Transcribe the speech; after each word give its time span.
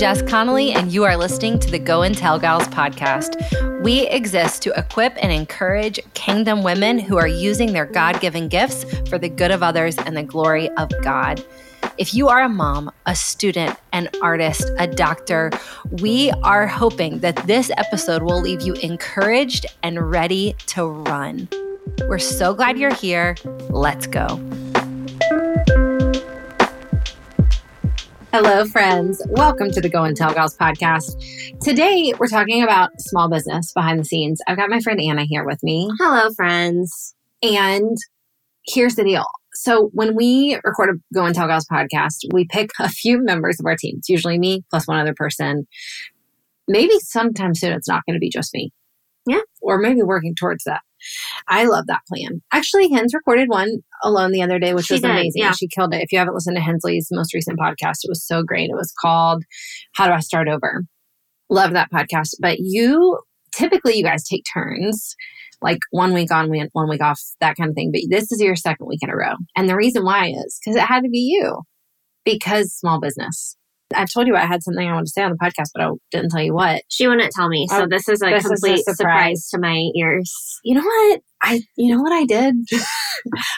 Jess 0.00 0.22
Connolly, 0.22 0.72
and 0.72 0.90
you 0.90 1.04
are 1.04 1.14
listening 1.14 1.58
to 1.58 1.70
the 1.70 1.78
Go 1.78 2.00
and 2.00 2.16
Tell 2.16 2.38
Gals 2.38 2.66
podcast. 2.68 3.82
We 3.82 4.08
exist 4.08 4.62
to 4.62 4.72
equip 4.74 5.12
and 5.22 5.30
encourage 5.30 6.00
kingdom 6.14 6.62
women 6.62 6.98
who 6.98 7.18
are 7.18 7.28
using 7.28 7.74
their 7.74 7.84
God 7.84 8.18
given 8.18 8.48
gifts 8.48 8.86
for 9.10 9.18
the 9.18 9.28
good 9.28 9.50
of 9.50 9.62
others 9.62 9.98
and 9.98 10.16
the 10.16 10.22
glory 10.22 10.70
of 10.78 10.88
God. 11.02 11.44
If 11.98 12.14
you 12.14 12.28
are 12.28 12.40
a 12.40 12.48
mom, 12.48 12.90
a 13.04 13.14
student, 13.14 13.76
an 13.92 14.08
artist, 14.22 14.70
a 14.78 14.86
doctor, 14.86 15.50
we 16.00 16.30
are 16.44 16.66
hoping 16.66 17.18
that 17.18 17.36
this 17.46 17.70
episode 17.76 18.22
will 18.22 18.40
leave 18.40 18.62
you 18.62 18.72
encouraged 18.76 19.66
and 19.82 20.10
ready 20.10 20.56
to 20.68 20.86
run. 20.86 21.46
We're 22.08 22.18
so 22.20 22.54
glad 22.54 22.78
you're 22.78 22.94
here. 22.94 23.36
Let's 23.68 24.06
go. 24.06 24.49
Hello, 28.32 28.64
friends. 28.64 29.20
Welcome 29.30 29.72
to 29.72 29.80
the 29.80 29.88
Go 29.88 30.04
and 30.04 30.16
Tell 30.16 30.32
Gals 30.32 30.56
podcast. 30.56 31.18
Today, 31.60 32.12
we're 32.16 32.28
talking 32.28 32.62
about 32.62 32.90
small 32.98 33.28
business 33.28 33.72
behind 33.72 33.98
the 33.98 34.04
scenes. 34.04 34.40
I've 34.46 34.56
got 34.56 34.70
my 34.70 34.78
friend 34.78 35.00
Anna 35.00 35.24
here 35.24 35.44
with 35.44 35.60
me. 35.64 35.90
Hello, 35.98 36.30
friends. 36.34 37.16
And 37.42 37.96
here's 38.64 38.94
the 38.94 39.02
deal. 39.02 39.26
So, 39.54 39.90
when 39.94 40.14
we 40.14 40.56
record 40.62 40.90
a 40.90 40.92
Go 41.12 41.24
and 41.24 41.34
Tell 41.34 41.48
Gals 41.48 41.66
podcast, 41.66 42.18
we 42.32 42.46
pick 42.46 42.70
a 42.78 42.88
few 42.88 43.20
members 43.20 43.58
of 43.58 43.66
our 43.66 43.74
team. 43.74 43.96
It's 43.98 44.08
usually 44.08 44.38
me 44.38 44.62
plus 44.70 44.86
one 44.86 45.00
other 45.00 45.14
person. 45.14 45.66
Maybe 46.68 47.00
sometime 47.00 47.56
soon, 47.56 47.72
it's 47.72 47.88
not 47.88 48.04
going 48.06 48.14
to 48.14 48.20
be 48.20 48.30
just 48.30 48.54
me. 48.54 48.70
Yeah. 49.26 49.40
Or 49.60 49.78
maybe 49.78 50.04
working 50.04 50.36
towards 50.36 50.62
that. 50.64 50.82
I 51.48 51.64
love 51.64 51.86
that 51.86 52.00
plan. 52.08 52.42
Actually, 52.52 52.90
Hens 52.90 53.14
recorded 53.14 53.48
one 53.48 53.78
alone 54.02 54.32
the 54.32 54.42
other 54.42 54.58
day, 54.58 54.74
which 54.74 54.86
She 54.86 54.94
was 54.94 55.02
did, 55.02 55.10
amazing. 55.10 55.42
yeah. 55.42 55.52
She 55.52 55.68
killed 55.68 55.94
it. 55.94 56.02
If 56.02 56.12
you 56.12 56.18
haven't 56.18 56.34
listened 56.34 56.56
to 56.56 56.62
Hensley's 56.62 57.08
most 57.10 57.34
recent 57.34 57.58
podcast, 57.58 58.04
it 58.04 58.08
was 58.08 58.26
so 58.26 58.42
great. 58.42 58.70
It 58.70 58.76
was 58.76 58.92
called 59.00 59.44
How 59.94 60.06
Do 60.06 60.12
I 60.12 60.20
Start 60.20 60.48
Over? 60.48 60.84
Love 61.48 61.72
that 61.72 61.90
podcast. 61.92 62.34
But 62.40 62.58
you 62.60 63.18
typically, 63.54 63.96
you 63.98 64.04
guys 64.04 64.24
take 64.24 64.44
turns, 64.52 65.14
like 65.62 65.80
one 65.90 66.12
week 66.14 66.30
on, 66.30 66.48
one 66.48 66.68
one 66.72 66.88
week 66.88 67.02
off, 67.02 67.20
that 67.40 67.56
kind 67.56 67.70
of 67.70 67.74
thing. 67.74 67.90
But 67.92 68.02
this 68.08 68.30
is 68.32 68.40
your 68.40 68.56
second 68.56 68.86
week 68.86 69.00
in 69.02 69.10
a 69.10 69.16
row. 69.16 69.34
And 69.56 69.68
the 69.68 69.76
reason 69.76 70.04
why 70.04 70.28
is 70.28 70.58
because 70.64 70.76
it 70.76 70.86
had 70.86 71.02
to 71.02 71.08
be 71.10 71.18
you, 71.18 71.62
because 72.24 72.72
small 72.72 73.00
business. 73.00 73.56
I've 73.94 74.12
told 74.12 74.26
you 74.28 74.36
I 74.36 74.46
had 74.46 74.62
something 74.62 74.86
I 74.88 74.92
wanted 74.92 75.06
to 75.06 75.12
say 75.12 75.22
on 75.22 75.30
the 75.32 75.36
podcast, 75.36 75.70
but 75.74 75.82
I 75.84 75.88
didn't 76.12 76.30
tell 76.30 76.42
you 76.42 76.54
what. 76.54 76.82
She 76.88 77.08
wouldn't 77.08 77.32
tell 77.32 77.48
me, 77.48 77.66
so 77.68 77.82
Oh, 77.82 77.86
this 77.88 78.08
is 78.08 78.22
a 78.22 78.26
this 78.30 78.44
is 78.44 78.50
a 78.52 78.54
complete 78.54 78.84
surprise. 78.84 78.96
surprise. 79.46 79.48
to 79.50 79.58
my 79.58 79.90
ears. 79.96 80.32
you 80.64 80.74
know 80.74 80.82
what 80.84 81.20
i 81.42 81.60
you 81.76 81.94
know 81.94 82.02
what 82.02 82.12
i 82.12 82.24
did 82.26 82.54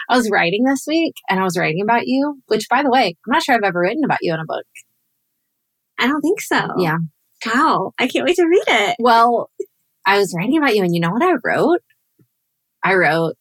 i 0.09 0.17
was 0.17 0.31
writing 0.31 0.63
this 0.65 0.85
week 0.87 1.15
and 1.29 1.41
i 1.41 1.43
was 1.43 1.59
writing 1.59 1.83
about 1.83 2.07
you 2.07 2.41
which 2.47 2.69
by 2.71 2.81
the 2.83 2.91
way 2.91 3.09
i'm 3.27 3.31
not 3.33 3.43
sure 3.43 3.55
i've 3.57 3.63
ever 3.65 3.81
written 3.81 4.05
about 4.05 4.19
you 4.23 4.33
in 4.33 4.39
a 4.41 4.45
book 4.47 4.65
I 5.99 6.07
don't 6.09 6.21
think 6.21 6.41
so. 6.41 6.69
Yeah. 6.79 6.97
Wow. 7.47 7.93
I 7.99 8.09
can't 8.09 8.25
wait 8.27 8.37
to 8.37 8.45
read 8.47 8.65
it. 8.69 8.97
well 9.01 9.51
i 10.07 10.17
was 10.19 10.33
writing 10.37 10.59
about 10.59 10.75
you 10.77 10.83
and 10.85 10.95
you 10.95 11.01
know 11.01 11.11
what 11.11 11.23
i 11.23 11.33
wrote 11.45 11.81
i 12.85 12.95
wrote 12.95 13.35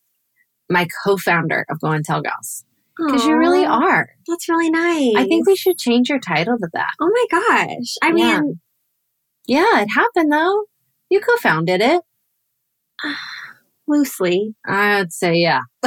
my 0.70 0.88
co-founder 1.04 1.66
of 1.70 1.80
go 1.80 1.92
and 1.92 2.04
tell 2.06 2.22
gals 2.22 2.66
because 3.06 3.26
you 3.26 3.36
really 3.38 3.66
are 3.66 4.10
That's 4.28 4.48
really 4.50 4.70
nice. 4.70 5.14
i 5.18 5.26
think 5.28 5.48
we 5.48 5.56
should 5.56 5.78
change 5.78 6.10
your 6.10 6.20
title 6.20 6.58
to 6.58 6.70
that 6.74 6.92
Oh 7.02 7.10
my 7.14 7.26
gosh. 7.40 7.96
I 8.02 8.08
Yeah. 8.16 8.42
mean, 8.42 8.60
yeah 9.48 9.82
it 9.82 9.88
happened 9.96 10.32
though 10.32 10.64
you 11.10 11.20
co-founded 11.22 11.82
it 11.82 12.02
loosely. 13.88 14.56
i'd 14.68 15.12
say 15.12 15.36
yeah 15.36 15.62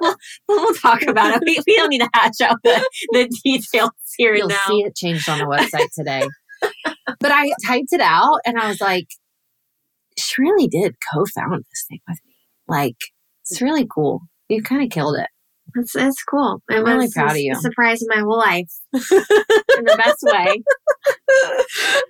well, 0.00 0.16
We'll 0.48 0.74
talk 0.74 1.02
about 1.02 1.34
it. 1.36 1.42
We, 1.46 1.58
we 1.66 1.76
don't 1.76 1.88
need 1.90 2.00
to 2.00 2.08
hash 2.14 2.40
out 2.42 2.58
the, 2.62 2.84
the 3.12 3.28
details 3.44 3.90
here 4.16 4.34
You'll 4.34 4.48
now. 4.48 4.66
see 4.68 4.80
it 4.82 4.94
changed 4.94 5.28
on 5.28 5.38
the 5.38 5.44
website 5.46 5.88
today. 5.94 6.26
but 7.20 7.30
I 7.32 7.50
typed 7.66 7.92
it 7.92 8.00
out 8.00 8.40
and 8.44 8.58
I 8.58 8.68
was 8.68 8.80
like, 8.80 9.06
she 10.18 10.40
really 10.42 10.66
did 10.68 10.94
co 11.12 11.24
found 11.34 11.64
this 11.64 11.84
thing 11.88 12.00
with 12.08 12.18
me. 12.26 12.34
Like, 12.68 12.96
it's 13.42 13.60
really 13.62 13.86
cool. 13.92 14.20
You 14.48 14.62
kind 14.62 14.82
of 14.82 14.90
killed 14.90 15.16
it. 15.16 15.28
It's, 15.78 15.94
it's 15.94 16.22
cool. 16.24 16.62
It 16.70 16.76
I'm 16.76 16.84
really 16.84 17.04
was 17.06 17.14
proud 17.14 17.32
of 17.32 17.38
you. 17.38 17.54
surprise 17.56 18.02
my 18.08 18.20
whole 18.20 18.38
life 18.38 18.70
in 18.92 19.84
the 19.84 19.96
best 19.96 20.22
way. 20.22 20.62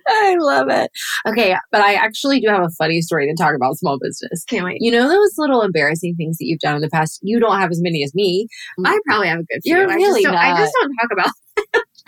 I 0.07 0.35
love 0.39 0.69
it. 0.69 0.89
Okay, 1.27 1.55
but 1.71 1.81
I 1.81 1.95
actually 1.95 2.39
do 2.39 2.47
have 2.49 2.63
a 2.63 2.69
funny 2.77 3.01
story 3.01 3.27
to 3.27 3.35
talk 3.41 3.55
about 3.55 3.75
small 3.77 3.99
business. 4.01 4.43
Can't 4.45 4.65
wait. 4.65 4.77
You 4.79 4.91
know 4.91 5.07
those 5.09 5.33
little 5.37 5.61
embarrassing 5.61 6.15
things 6.15 6.37
that 6.37 6.45
you've 6.45 6.59
done 6.59 6.75
in 6.75 6.81
the 6.81 6.89
past? 6.89 7.19
You 7.21 7.39
don't 7.39 7.59
have 7.59 7.71
as 7.71 7.81
many 7.81 8.03
as 8.03 8.13
me. 8.15 8.47
I 8.85 8.97
probably 9.05 9.27
have 9.27 9.39
a 9.39 9.43
good 9.43 9.59
few. 9.63 9.75
You're 9.75 9.89
I 9.89 9.95
really 9.95 10.23
just 10.23 10.33
don't, 10.33 10.35
I 10.35 10.57
just 10.57 10.73
don't 10.81 10.93
talk 10.95 11.11
about 11.11 11.31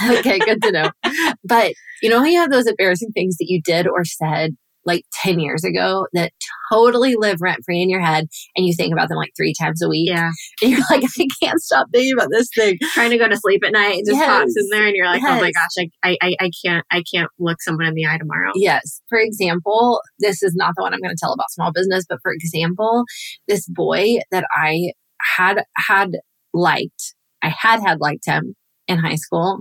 okay, 0.19 0.39
good 0.39 0.61
to 0.63 0.71
know. 0.71 0.91
But 1.43 1.73
you 2.01 2.09
know 2.09 2.19
how 2.19 2.25
you 2.25 2.39
have 2.39 2.51
those 2.51 2.67
embarrassing 2.67 3.11
things 3.13 3.37
that 3.37 3.47
you 3.47 3.61
did 3.61 3.87
or 3.87 4.05
said 4.05 4.55
like 4.85 5.03
10 5.21 5.39
years 5.39 5.63
ago 5.63 6.07
that 6.13 6.31
totally 6.71 7.15
live 7.15 7.37
rent 7.41 7.59
free 7.65 7.81
in 7.81 7.89
your 7.89 7.99
head 8.01 8.27
and 8.55 8.65
you 8.65 8.73
think 8.73 8.93
about 8.93 9.09
them 9.09 9.17
like 9.17 9.31
three 9.37 9.53
times 9.59 9.81
a 9.81 9.89
week? 9.89 10.09
Yeah. 10.09 10.31
And 10.61 10.71
you're 10.71 10.79
like, 10.89 11.03
I 11.03 11.27
can't 11.41 11.61
stop 11.61 11.87
thinking 11.91 12.13
about 12.13 12.29
this 12.31 12.49
thing. 12.55 12.77
trying 12.93 13.11
to 13.11 13.17
go 13.17 13.27
to 13.27 13.37
sleep 13.37 13.63
at 13.65 13.71
night, 13.73 13.99
it 13.99 14.05
just 14.05 14.17
Yes. 14.17 14.27
pops 14.27 14.53
in 14.57 14.67
there, 14.71 14.87
and 14.87 14.95
you're 14.95 15.05
like, 15.05 15.21
"Oh 15.23 15.39
my 15.39 15.51
gosh, 15.51 15.85
I, 16.03 16.17
I, 16.21 16.35
I 16.39 16.51
can't, 16.63 16.85
I 16.91 17.03
can't 17.13 17.29
look 17.39 17.61
someone 17.61 17.85
in 17.87 17.93
the 17.93 18.05
eye 18.05 18.17
tomorrow." 18.17 18.51
Yes. 18.55 19.01
For 19.09 19.17
example, 19.19 20.01
this 20.19 20.41
is 20.43 20.55
not 20.55 20.73
the 20.75 20.81
one 20.83 20.93
I'm 20.93 20.99
going 21.01 21.15
to 21.15 21.19
tell 21.19 21.33
about 21.33 21.51
small 21.51 21.71
business, 21.71 22.05
but 22.09 22.19
for 22.21 22.33
example, 22.33 23.03
this 23.47 23.67
boy 23.67 24.19
that 24.31 24.45
I 24.51 24.93
had 25.37 25.63
had 25.77 26.11
liked, 26.53 27.13
I 27.41 27.49
had 27.49 27.79
had 27.81 27.99
liked 27.99 28.25
him 28.25 28.55
in 28.87 28.97
high 28.97 29.15
school, 29.15 29.59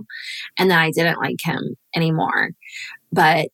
and 0.57 0.71
then 0.71 0.77
I 0.79 0.91
didn't 0.91 1.19
like 1.19 1.37
him 1.41 1.75
anymore. 1.95 2.51
But 3.11 3.49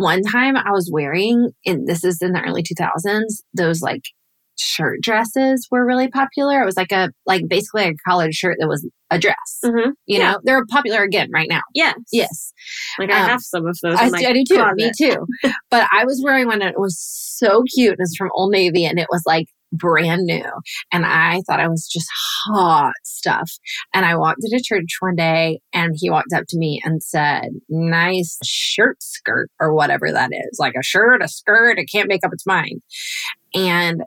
one 0.00 0.22
time 0.22 0.56
I 0.56 0.70
was 0.70 0.90
wearing, 0.92 1.50
and 1.66 1.86
this 1.86 2.04
is 2.04 2.20
in 2.22 2.32
the 2.32 2.40
early 2.40 2.62
2000s, 2.62 3.42
those 3.54 3.82
like 3.82 4.02
shirt 4.60 5.00
dresses 5.02 5.68
were 5.70 5.86
really 5.86 6.08
popular. 6.08 6.60
It 6.60 6.64
was 6.66 6.76
like 6.76 6.90
a, 6.90 7.10
like 7.26 7.42
basically 7.48 7.84
a 7.84 7.94
collared 8.06 8.34
shirt 8.34 8.56
that 8.58 8.66
was 8.68 8.86
a 9.10 9.18
dress. 9.18 9.36
Mm-hmm. 9.64 9.90
You 10.06 10.18
Yeah. 10.18 10.32
know, 10.32 10.40
they're 10.42 10.66
popular 10.66 11.02
again 11.04 11.30
right 11.32 11.48
now. 11.48 11.60
Yes. 11.74 11.94
Yes. 12.12 12.52
Like 12.98 13.10
I 13.10 13.22
Um, 13.22 13.28
have 13.28 13.40
some 13.40 13.66
of 13.66 13.78
those. 13.82 13.96
I, 13.98 14.06
in 14.06 14.10
my 14.12 14.18
I 14.18 14.32
do 14.32 14.44
too. 14.48 14.54
closet. 14.56 14.76
Me 14.76 14.90
too. 14.98 15.26
but 15.70 15.86
I 15.92 16.04
was 16.04 16.20
wearing 16.24 16.46
one 16.46 16.60
and 16.60 16.70
it 16.70 16.78
was 16.80 16.98
so 16.98 17.62
cute. 17.74 17.90
And 17.92 18.00
it's 18.00 18.16
from 18.16 18.30
Old 18.34 18.50
Navy 18.50 18.84
and 18.84 18.98
it 18.98 19.06
was 19.10 19.22
like 19.26 19.46
brand 19.72 20.22
new. 20.24 20.44
And 20.92 21.04
I 21.06 21.42
thought 21.46 21.60
I 21.60 21.68
was 21.68 21.86
just 21.86 22.08
hot 22.46 22.94
stuff. 23.04 23.50
And 23.94 24.04
I 24.04 24.16
walked 24.16 24.40
into 24.42 24.62
church 24.62 24.96
one 25.00 25.16
day 25.16 25.60
and 25.72 25.94
he 25.96 26.10
walked 26.10 26.32
up 26.32 26.44
to 26.48 26.58
me 26.58 26.80
and 26.84 27.02
said, 27.02 27.48
nice 27.68 28.38
shirt 28.44 29.02
skirt 29.02 29.50
or 29.60 29.74
whatever 29.74 30.10
that 30.12 30.30
is. 30.32 30.58
Like 30.58 30.74
a 30.78 30.82
shirt, 30.82 31.22
a 31.22 31.28
skirt. 31.28 31.78
It 31.78 31.90
can't 31.90 32.08
make 32.08 32.24
up 32.24 32.32
its 32.32 32.46
mind. 32.46 32.82
And 33.54 34.02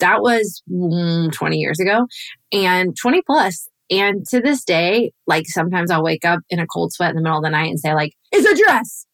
that 0.00 0.22
was 0.22 0.62
mm, 0.70 1.32
20 1.32 1.56
years 1.56 1.80
ago 1.80 2.06
and 2.52 2.96
20 2.96 3.22
plus. 3.22 3.68
And 3.90 4.26
to 4.28 4.40
this 4.40 4.64
day, 4.64 5.12
like 5.26 5.46
sometimes 5.46 5.90
I'll 5.90 6.02
wake 6.02 6.24
up 6.24 6.40
in 6.48 6.58
a 6.58 6.66
cold 6.66 6.92
sweat 6.92 7.10
in 7.10 7.16
the 7.16 7.22
middle 7.22 7.38
of 7.38 7.44
the 7.44 7.50
night 7.50 7.68
and 7.68 7.78
say, 7.78 7.94
like, 7.94 8.12
it's 8.32 8.48
a 8.48 8.64
dress. 8.64 9.06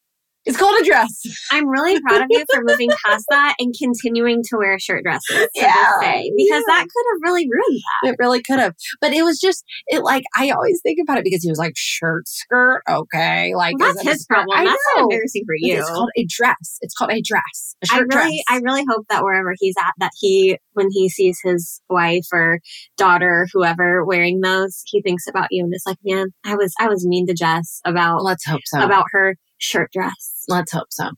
It's 0.50 0.58
called 0.58 0.80
a 0.80 0.84
dress. 0.84 1.22
I'm 1.52 1.68
really 1.68 2.00
proud 2.08 2.22
of 2.22 2.26
you 2.28 2.44
for 2.52 2.60
moving 2.64 2.90
past 3.06 3.24
that 3.30 3.54
and 3.60 3.72
continuing 3.80 4.42
to 4.48 4.56
wear 4.56 4.80
shirt 4.80 5.04
dresses 5.04 5.46
Yeah, 5.54 5.92
day 6.00 6.32
because 6.36 6.64
yeah. 6.66 6.74
that 6.74 6.86
could 6.92 7.04
have 7.12 7.20
really 7.22 7.48
ruined 7.48 7.80
that. 8.02 8.08
It 8.10 8.16
really 8.18 8.42
could 8.42 8.58
have. 8.58 8.74
But 9.00 9.12
it 9.12 9.22
was 9.22 9.38
just, 9.38 9.64
it 9.86 10.02
like, 10.02 10.24
I 10.36 10.50
always 10.50 10.80
think 10.82 10.98
about 11.00 11.18
it 11.18 11.24
because 11.24 11.44
he 11.44 11.50
was 11.50 11.58
like, 11.60 11.74
shirt, 11.76 12.26
skirt, 12.26 12.82
okay. 12.90 13.54
Like, 13.54 13.78
Well, 13.78 13.94
that's 13.94 14.02
his 14.08 14.26
problem. 14.26 14.58
I 14.58 14.64
That's 14.64 14.82
know. 14.96 15.02
not 15.02 15.12
embarrassing 15.12 15.44
for 15.46 15.54
But 15.54 15.66
you. 15.68 15.78
It's 15.78 15.88
called 15.88 16.10
a 16.16 16.26
dress. 16.28 16.78
It's 16.80 16.94
called 16.94 17.12
a 17.12 17.22
dress. 17.22 17.76
A 17.84 17.86
I 17.92 17.98
shirt 17.98 18.08
really, 18.12 18.30
dress. 18.30 18.42
I 18.48 18.56
really 18.64 18.84
hope 18.90 19.06
that 19.08 19.22
wherever 19.22 19.54
he's 19.56 19.76
at, 19.78 19.92
that 19.98 20.10
he, 20.18 20.58
when 20.72 20.88
he 20.90 21.08
sees 21.08 21.38
his 21.44 21.80
wife 21.88 22.26
or 22.32 22.58
daughter, 22.96 23.46
whoever 23.52 24.04
wearing 24.04 24.40
those, 24.40 24.82
he 24.86 25.00
thinks 25.00 25.28
about 25.28 25.46
you 25.52 25.62
and 25.62 25.72
is 25.72 25.84
like, 25.86 25.98
man, 26.04 26.28
I 26.44 26.56
was, 26.56 26.74
I 26.80 26.88
was 26.88 27.06
mean 27.06 27.28
to 27.28 27.34
Jess 27.34 27.80
about 27.84 28.24
Let's 28.24 28.44
hope 28.44 28.62
so. 28.64 28.80
about 28.82 29.04
her 29.12 29.36
shirt 29.60 29.92
dress. 29.92 30.44
Let's 30.48 30.72
hope 30.72 30.88
so. 30.90 31.10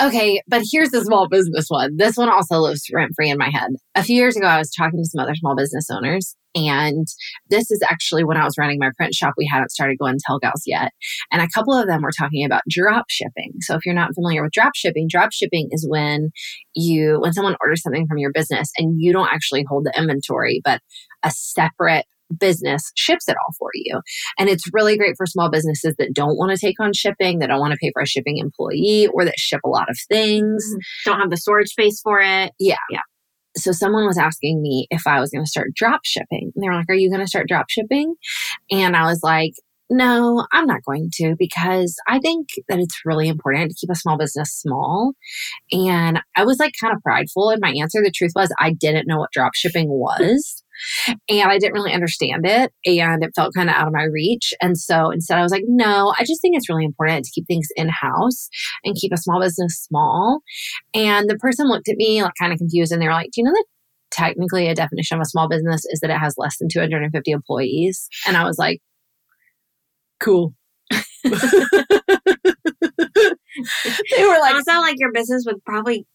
Okay, 0.00 0.40
but 0.46 0.62
here's 0.70 0.90
the 0.90 1.00
small 1.00 1.28
business 1.28 1.66
one. 1.68 1.96
This 1.96 2.16
one 2.16 2.28
also 2.28 2.58
lives 2.58 2.88
rent 2.92 3.12
free 3.16 3.30
in 3.30 3.38
my 3.38 3.50
head. 3.52 3.70
A 3.96 4.04
few 4.04 4.14
years 4.14 4.36
ago, 4.36 4.46
I 4.46 4.58
was 4.58 4.70
talking 4.70 5.02
to 5.02 5.08
some 5.08 5.20
other 5.20 5.34
small 5.34 5.56
business 5.56 5.88
owners, 5.90 6.36
and 6.54 7.06
this 7.50 7.68
is 7.70 7.82
actually 7.90 8.22
when 8.22 8.36
I 8.36 8.44
was 8.44 8.56
running 8.56 8.78
my 8.78 8.90
print 8.96 9.12
shop. 9.12 9.34
We 9.36 9.50
hadn't 9.50 9.72
started 9.72 9.98
Go 9.98 10.06
and 10.06 10.20
Tell 10.24 10.38
Gals 10.38 10.62
yet, 10.66 10.92
and 11.32 11.42
a 11.42 11.48
couple 11.52 11.74
of 11.74 11.88
them 11.88 12.02
were 12.02 12.12
talking 12.16 12.44
about 12.44 12.62
drop 12.68 13.06
shipping. 13.08 13.54
So, 13.60 13.74
if 13.74 13.84
you're 13.84 13.94
not 13.94 14.14
familiar 14.14 14.44
with 14.44 14.52
drop 14.52 14.76
shipping, 14.76 15.08
drop 15.10 15.32
shipping 15.32 15.68
is 15.72 15.84
when 15.88 16.30
you 16.74 17.18
when 17.18 17.32
someone 17.32 17.56
orders 17.60 17.82
something 17.82 18.06
from 18.06 18.18
your 18.18 18.32
business 18.32 18.70
and 18.78 19.00
you 19.00 19.12
don't 19.12 19.32
actually 19.32 19.64
hold 19.68 19.84
the 19.84 19.98
inventory, 19.98 20.60
but 20.64 20.80
a 21.24 21.30
separate 21.32 22.06
business 22.38 22.90
ships 22.96 23.28
it 23.28 23.36
all 23.36 23.54
for 23.58 23.70
you. 23.74 24.00
And 24.38 24.48
it's 24.48 24.64
really 24.72 24.96
great 24.96 25.16
for 25.16 25.26
small 25.26 25.50
businesses 25.50 25.94
that 25.98 26.14
don't 26.14 26.36
want 26.36 26.52
to 26.52 26.58
take 26.58 26.80
on 26.80 26.92
shipping, 26.92 27.38
that 27.38 27.48
don't 27.48 27.60
want 27.60 27.72
to 27.72 27.78
pay 27.78 27.90
for 27.92 28.02
a 28.02 28.06
shipping 28.06 28.38
employee, 28.38 29.08
or 29.12 29.24
that 29.24 29.38
ship 29.38 29.60
a 29.64 29.68
lot 29.68 29.90
of 29.90 29.98
things. 30.08 30.64
Mm-hmm. 30.64 31.10
Don't 31.10 31.20
have 31.20 31.30
the 31.30 31.36
storage 31.36 31.68
space 31.68 32.00
for 32.00 32.20
it. 32.20 32.52
Yeah. 32.58 32.76
Yeah. 32.90 33.00
So 33.56 33.72
someone 33.72 34.06
was 34.06 34.18
asking 34.18 34.62
me 34.62 34.86
if 34.90 35.06
I 35.06 35.20
was 35.20 35.30
going 35.30 35.44
to 35.44 35.50
start 35.50 35.74
drop 35.74 36.00
shipping. 36.04 36.52
And 36.54 36.62
they 36.62 36.68
were 36.68 36.74
like, 36.74 36.88
Are 36.88 36.94
you 36.94 37.10
going 37.10 37.20
to 37.20 37.26
start 37.26 37.48
drop 37.48 37.66
shipping? 37.68 38.14
And 38.70 38.96
I 38.96 39.04
was 39.04 39.20
like, 39.22 39.52
no, 39.92 40.46
I'm 40.52 40.66
not 40.66 40.84
going 40.84 41.10
to 41.14 41.36
because 41.38 41.96
I 42.08 42.18
think 42.18 42.48
that 42.68 42.78
it's 42.78 43.02
really 43.04 43.28
important 43.28 43.70
to 43.70 43.76
keep 43.76 43.90
a 43.90 43.94
small 43.94 44.16
business 44.16 44.50
small. 44.52 45.12
And 45.70 46.20
I 46.34 46.44
was 46.44 46.58
like 46.58 46.72
kind 46.80 46.94
of 46.94 47.02
prideful 47.02 47.50
in 47.50 47.60
my 47.60 47.72
answer. 47.72 48.00
The 48.02 48.10
truth 48.10 48.32
was, 48.34 48.50
I 48.58 48.72
didn't 48.72 49.06
know 49.06 49.18
what 49.18 49.32
drop 49.32 49.54
shipping 49.54 49.88
was. 49.90 50.64
And 51.28 51.50
I 51.50 51.58
didn't 51.58 51.74
really 51.74 51.92
understand 51.92 52.46
it. 52.46 52.72
And 52.84 53.22
it 53.22 53.32
felt 53.34 53.54
kind 53.54 53.68
of 53.68 53.76
out 53.76 53.86
of 53.86 53.92
my 53.92 54.04
reach. 54.04 54.52
And 54.60 54.78
so 54.78 55.10
instead, 55.10 55.38
I 55.38 55.42
was 55.42 55.52
like, 55.52 55.64
no, 55.66 56.14
I 56.18 56.24
just 56.24 56.40
think 56.40 56.56
it's 56.56 56.68
really 56.68 56.84
important 56.84 57.24
to 57.24 57.30
keep 57.30 57.46
things 57.46 57.68
in 57.76 57.88
house 57.88 58.48
and 58.84 58.96
keep 58.96 59.12
a 59.12 59.16
small 59.16 59.40
business 59.40 59.80
small. 59.80 60.40
And 60.94 61.28
the 61.28 61.36
person 61.36 61.68
looked 61.68 61.88
at 61.88 61.96
me 61.96 62.22
like 62.22 62.34
kind 62.38 62.52
of 62.52 62.58
confused 62.58 62.92
and 62.92 63.00
they 63.00 63.06
were 63.06 63.12
like, 63.12 63.30
do 63.32 63.40
you 63.40 63.44
know 63.44 63.52
that 63.52 63.64
technically 64.10 64.68
a 64.68 64.74
definition 64.74 65.16
of 65.16 65.22
a 65.22 65.28
small 65.28 65.48
business 65.48 65.84
is 65.86 66.00
that 66.00 66.10
it 66.10 66.18
has 66.18 66.34
less 66.36 66.58
than 66.58 66.68
250 66.68 67.30
employees? 67.30 68.08
And 68.26 68.36
I 68.36 68.44
was 68.44 68.58
like, 68.58 68.80
cool. 70.20 70.54
they 71.24 71.30
were 74.24 74.38
like, 74.40 74.54
also 74.54 74.72
like 74.80 74.96
your 74.98 75.12
business 75.12 75.44
would 75.46 75.64
probably 75.64 76.06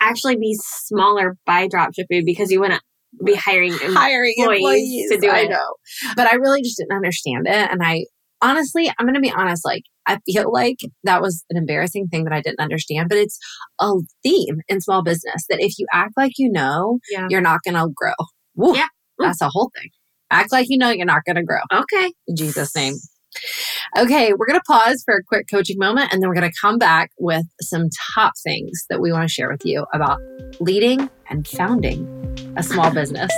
actually 0.00 0.36
be 0.36 0.56
smaller 0.60 1.36
by 1.46 1.68
dropshipping 1.68 2.24
because 2.24 2.50
you 2.50 2.60
wouldn't 2.60 2.82
be 3.24 3.34
hiring 3.34 3.72
hiring 3.80 4.34
employees, 4.38 4.60
employees 4.60 5.10
to 5.10 5.18
do 5.18 5.28
I 5.28 5.40
it. 5.40 5.50
know, 5.50 5.74
but 6.16 6.26
I 6.26 6.36
really 6.36 6.62
just 6.62 6.78
didn't 6.78 6.96
understand 6.96 7.46
it, 7.46 7.70
and 7.70 7.80
I 7.82 8.04
honestly, 8.42 8.88
I'm 8.98 9.04
going 9.06 9.14
to 9.14 9.20
be 9.20 9.30
honest, 9.32 9.64
like 9.64 9.82
I 10.06 10.18
feel 10.26 10.50
like 10.52 10.78
that 11.04 11.20
was 11.20 11.44
an 11.50 11.56
embarrassing 11.58 12.08
thing 12.08 12.24
that 12.24 12.32
I 12.32 12.40
didn't 12.40 12.60
understand, 12.60 13.08
but 13.08 13.18
it's 13.18 13.38
a 13.80 13.92
theme 14.22 14.60
in 14.68 14.80
small 14.80 15.02
business 15.02 15.44
that 15.50 15.60
if 15.60 15.78
you 15.78 15.86
act 15.92 16.14
like 16.16 16.32
you 16.38 16.50
know, 16.50 16.98
Yeah. 17.10 17.26
you're 17.28 17.42
not 17.42 17.60
going 17.64 17.74
to 17.74 17.92
grow. 17.94 18.14
Woo, 18.56 18.74
Yeah. 18.74 18.86
Mm. 19.20 19.26
that's 19.26 19.42
a 19.42 19.50
whole 19.50 19.70
thing. 19.78 19.90
Act 20.30 20.52
like 20.52 20.66
you 20.70 20.78
know 20.78 20.88
you're 20.90 21.04
not 21.06 21.24
going 21.26 21.36
to 21.36 21.42
grow. 21.44 21.60
Okay. 21.72 22.12
In 22.28 22.36
Jesus' 22.36 22.74
name. 22.74 22.94
Okay, 23.96 24.32
we're 24.32 24.46
going 24.46 24.58
to 24.58 24.64
pause 24.66 25.02
for 25.04 25.14
a 25.16 25.22
quick 25.22 25.46
coaching 25.50 25.76
moment 25.78 26.12
and 26.12 26.20
then 26.22 26.28
we're 26.28 26.34
going 26.34 26.50
to 26.50 26.56
come 26.60 26.78
back 26.78 27.10
with 27.18 27.44
some 27.60 27.88
top 28.14 28.32
things 28.42 28.84
that 28.90 29.00
we 29.00 29.12
want 29.12 29.22
to 29.28 29.32
share 29.32 29.50
with 29.50 29.64
you 29.64 29.86
about 29.92 30.18
leading 30.60 31.08
and 31.28 31.46
founding 31.46 32.06
a 32.60 32.62
small 32.62 32.92
business. 32.92 33.32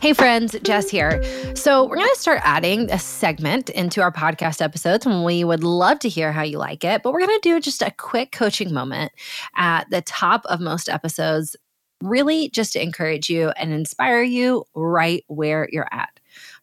Hey 0.00 0.12
friends, 0.12 0.56
Jess 0.62 0.90
here. 0.90 1.22
So, 1.54 1.84
we're 1.84 1.96
going 1.96 2.10
to 2.12 2.20
start 2.20 2.40
adding 2.42 2.90
a 2.92 2.98
segment 2.98 3.70
into 3.70 4.02
our 4.02 4.12
podcast 4.12 4.60
episodes, 4.60 5.06
and 5.06 5.24
we 5.24 5.44
would 5.44 5.64
love 5.64 6.00
to 6.00 6.08
hear 6.08 6.32
how 6.32 6.42
you 6.42 6.58
like 6.58 6.84
it. 6.84 7.02
But 7.02 7.12
we're 7.12 7.20
going 7.20 7.40
to 7.40 7.48
do 7.48 7.60
just 7.60 7.80
a 7.80 7.92
quick 7.96 8.32
coaching 8.32 8.74
moment 8.74 9.12
at 9.56 9.88
the 9.90 10.02
top 10.02 10.44
of 10.46 10.60
most 10.60 10.88
episodes, 10.88 11.56
really 12.02 12.50
just 12.50 12.72
to 12.74 12.82
encourage 12.82 13.30
you 13.30 13.50
and 13.50 13.72
inspire 13.72 14.22
you 14.22 14.64
right 14.74 15.24
where 15.28 15.68
you're 15.70 15.88
at. 15.92 16.15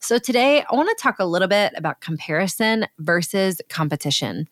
So, 0.04 0.18
today 0.18 0.66
I 0.70 0.76
want 0.76 0.90
to 0.90 1.02
talk 1.02 1.16
a 1.20 1.26
little 1.26 1.48
bit 1.48 1.72
about 1.78 2.02
comparison 2.02 2.86
versus 3.00 3.62
competition. 3.70 4.50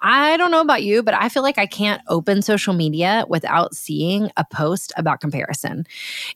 I 0.00 0.36
don't 0.36 0.52
know 0.52 0.60
about 0.60 0.84
you, 0.84 1.02
but 1.02 1.14
I 1.14 1.28
feel 1.28 1.42
like 1.42 1.58
I 1.58 1.66
can't 1.66 2.00
open 2.06 2.42
social 2.42 2.74
media 2.74 3.24
without 3.28 3.74
seeing 3.74 4.30
a 4.36 4.44
post 4.44 4.92
about 4.96 5.20
comparison. 5.20 5.84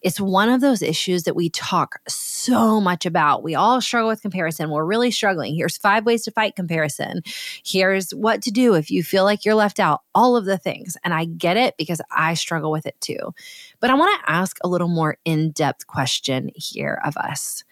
It's 0.02 0.20
one 0.20 0.49
of 0.49 0.60
those 0.60 0.82
issues 0.82 1.22
that 1.22 1.37
we 1.37 1.50
talk 1.50 2.00
so 2.08 2.81
much 2.81 3.06
about. 3.06 3.44
We 3.44 3.55
all 3.55 3.81
struggle 3.81 4.08
with 4.08 4.22
comparison. 4.22 4.70
We're 4.70 4.84
really 4.84 5.12
struggling. 5.12 5.54
Here's 5.54 5.78
five 5.78 6.04
ways 6.04 6.25
to 6.25 6.32
fight 6.32 6.56
comparison. 6.56 7.22
Here's 7.64 8.11
what 8.11 8.43
to 8.43 8.50
do 8.50 8.75
if 8.75 8.90
you 8.90 9.04
feel 9.04 9.22
like 9.22 9.44
you're 9.44 9.54
left 9.54 9.78
out, 9.78 10.00
all 10.16 10.37
of 10.37 10.46
the 10.46 10.58
things. 10.58 10.96
And 11.04 11.14
I 11.14 11.26
get 11.26 11.56
it 11.56 11.76
because 11.78 12.00
I 12.11 12.34
struggle 12.34 12.72
with 12.72 12.87
it 12.87 13.00
too. 13.00 13.34
But 13.78 13.90
I 13.90 13.94
want 13.94 14.20
to 14.20 14.32
ask 14.32 14.56
a 14.64 14.69
little 14.69 14.88
more 14.88 15.16
in 15.25 15.52
depth 15.52 15.87
question 15.87 16.50
here 16.56 17.00
of 17.04 17.16
us. 17.16 17.62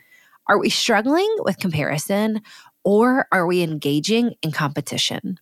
Are 0.49 0.59
we 0.59 0.71
struggling 0.71 1.29
with 1.39 1.59
comparison 1.59 2.41
or 2.85 3.27
are 3.33 3.47
we 3.47 3.63
engaging 3.63 4.35
in 4.43 4.53
competition? 4.53 5.39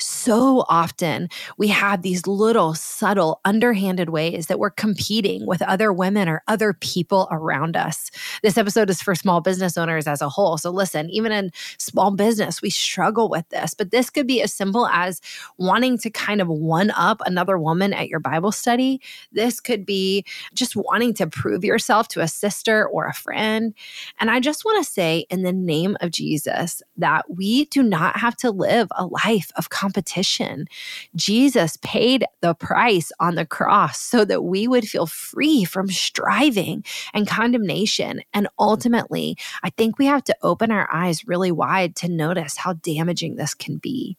So 0.00 0.64
often 0.68 1.28
we 1.56 1.68
have 1.68 2.02
these 2.02 2.26
little 2.26 2.74
subtle, 2.74 3.40
underhanded 3.44 4.10
ways 4.10 4.48
that 4.48 4.58
we're 4.58 4.70
competing 4.70 5.46
with 5.46 5.62
other 5.62 5.92
women 5.92 6.28
or 6.28 6.42
other 6.48 6.72
people 6.72 7.28
around 7.30 7.76
us. 7.76 8.10
This 8.42 8.58
episode 8.58 8.90
is 8.90 9.00
for 9.00 9.14
small 9.14 9.40
business 9.40 9.78
owners 9.78 10.08
as 10.08 10.20
a 10.20 10.28
whole. 10.28 10.58
So, 10.58 10.70
listen, 10.70 11.08
even 11.10 11.30
in 11.30 11.52
small 11.78 12.10
business, 12.10 12.60
we 12.60 12.70
struggle 12.70 13.28
with 13.28 13.48
this, 13.50 13.72
but 13.74 13.92
this 13.92 14.10
could 14.10 14.26
be 14.26 14.42
as 14.42 14.52
simple 14.52 14.88
as 14.88 15.20
wanting 15.58 15.96
to 15.98 16.10
kind 16.10 16.40
of 16.40 16.48
one 16.48 16.90
up 16.90 17.20
another 17.24 17.56
woman 17.56 17.92
at 17.92 18.08
your 18.08 18.20
Bible 18.20 18.50
study. 18.50 19.00
This 19.30 19.60
could 19.60 19.86
be 19.86 20.24
just 20.54 20.74
wanting 20.74 21.14
to 21.14 21.28
prove 21.28 21.64
yourself 21.64 22.08
to 22.08 22.20
a 22.20 22.28
sister 22.28 22.88
or 22.88 23.06
a 23.06 23.14
friend. 23.14 23.74
And 24.18 24.28
I 24.28 24.40
just 24.40 24.64
want 24.64 24.84
to 24.84 24.90
say, 24.90 25.26
in 25.30 25.42
the 25.42 25.52
name 25.52 25.96
of 26.00 26.10
Jesus, 26.10 26.82
that 26.96 27.30
we 27.30 27.66
do 27.66 27.82
not 27.82 28.16
have 28.16 28.36
to 28.38 28.50
live 28.50 28.88
a 28.96 29.06
life 29.06 29.52
of 29.56 29.70
competition. 29.84 30.66
Jesus 31.14 31.76
paid 31.82 32.24
the 32.40 32.54
price 32.54 33.12
on 33.20 33.34
the 33.34 33.44
cross 33.44 34.00
so 34.00 34.24
that 34.24 34.42
we 34.42 34.66
would 34.66 34.88
feel 34.88 35.06
free 35.06 35.64
from 35.64 35.88
striving 35.88 36.82
and 37.12 37.28
condemnation. 37.28 38.22
And 38.32 38.48
ultimately, 38.58 39.36
I 39.62 39.68
think 39.68 39.98
we 39.98 40.06
have 40.06 40.24
to 40.24 40.36
open 40.40 40.70
our 40.70 40.88
eyes 40.90 41.26
really 41.26 41.52
wide 41.52 41.96
to 41.96 42.08
notice 42.08 42.56
how 42.56 42.72
damaging 42.72 43.36
this 43.36 43.52
can 43.52 43.76
be. 43.76 44.16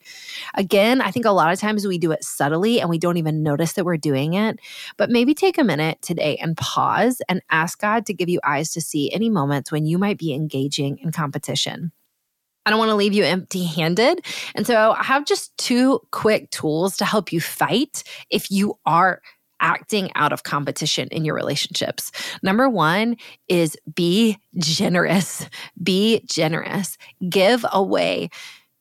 Again, 0.53 1.01
I 1.01 1.09
think 1.09 1.25
a 1.25 1.31
lot 1.31 1.51
of 1.51 1.59
times 1.59 1.87
we 1.87 1.97
do 1.97 2.11
it 2.11 2.23
subtly 2.23 2.79
and 2.79 2.87
we 2.87 2.99
don't 2.99 3.17
even 3.17 3.41
notice 3.41 3.73
that 3.73 3.85
we're 3.85 3.97
doing 3.97 4.35
it. 4.35 4.59
But 4.97 5.09
maybe 5.09 5.33
take 5.33 5.57
a 5.57 5.63
minute 5.63 5.99
today 6.03 6.37
and 6.39 6.55
pause 6.55 7.23
and 7.27 7.41
ask 7.49 7.79
God 7.81 8.05
to 8.05 8.13
give 8.13 8.29
you 8.29 8.39
eyes 8.43 8.71
to 8.73 8.81
see 8.81 9.11
any 9.11 9.31
moments 9.31 9.71
when 9.71 9.87
you 9.87 9.97
might 9.97 10.19
be 10.19 10.31
engaging 10.31 10.99
in 10.99 11.11
competition. 11.11 11.91
I 12.65 12.69
don't 12.69 12.79
want 12.79 12.89
to 12.89 12.95
leave 12.95 13.13
you 13.13 13.23
empty 13.23 13.63
handed. 13.63 14.25
And 14.55 14.65
so 14.65 14.95
I 14.97 15.03
have 15.03 15.25
just 15.25 15.55
two 15.57 16.01
quick 16.11 16.49
tools 16.51 16.97
to 16.97 17.05
help 17.05 17.31
you 17.31 17.39
fight 17.39 18.03
if 18.29 18.49
you 18.49 18.77
are 18.85 19.21
acting 19.59 20.11
out 20.15 20.33
of 20.33 20.43
competition 20.43 21.07
in 21.11 21.23
your 21.23 21.35
relationships. 21.35 22.11
Number 22.43 22.69
one 22.69 23.17
is 23.47 23.77
be 23.95 24.37
generous. 24.57 25.47
Be 25.81 26.21
generous. 26.25 26.97
Give 27.29 27.65
away 27.71 28.29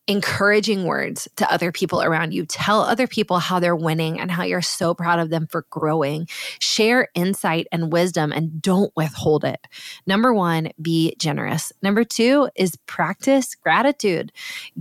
encouraging 0.07 0.85
words 0.85 1.27
to 1.37 1.51
other 1.51 1.73
people 1.73 2.03
around 2.03 2.35
you. 2.35 2.45
Tell 2.45 2.83
other 2.83 3.07
people 3.07 3.39
how 3.39 3.59
they're 3.59 3.77
winning 3.77 4.21
and 4.21 4.31
how 4.31 4.43
you're 4.43 4.61
so 4.63 4.95
proud 4.95 5.19
of 5.19 5.31
them 5.31 5.47
for 5.47 5.67
growing. 5.71 6.29
Share 6.59 7.09
insight 7.15 7.67
and 7.73 7.93
wisdom 7.93 8.31
and 8.31 8.61
don't 8.61 8.93
withhold 8.97 9.45
it. 9.45 9.67
Number 10.07 10.35
one, 10.35 10.71
be 10.81 11.17
generous. 11.19 11.73
Number 11.83 12.05
two 12.05 12.51
is 12.55 12.77
practice 12.87 13.55
gratitude. 13.55 14.31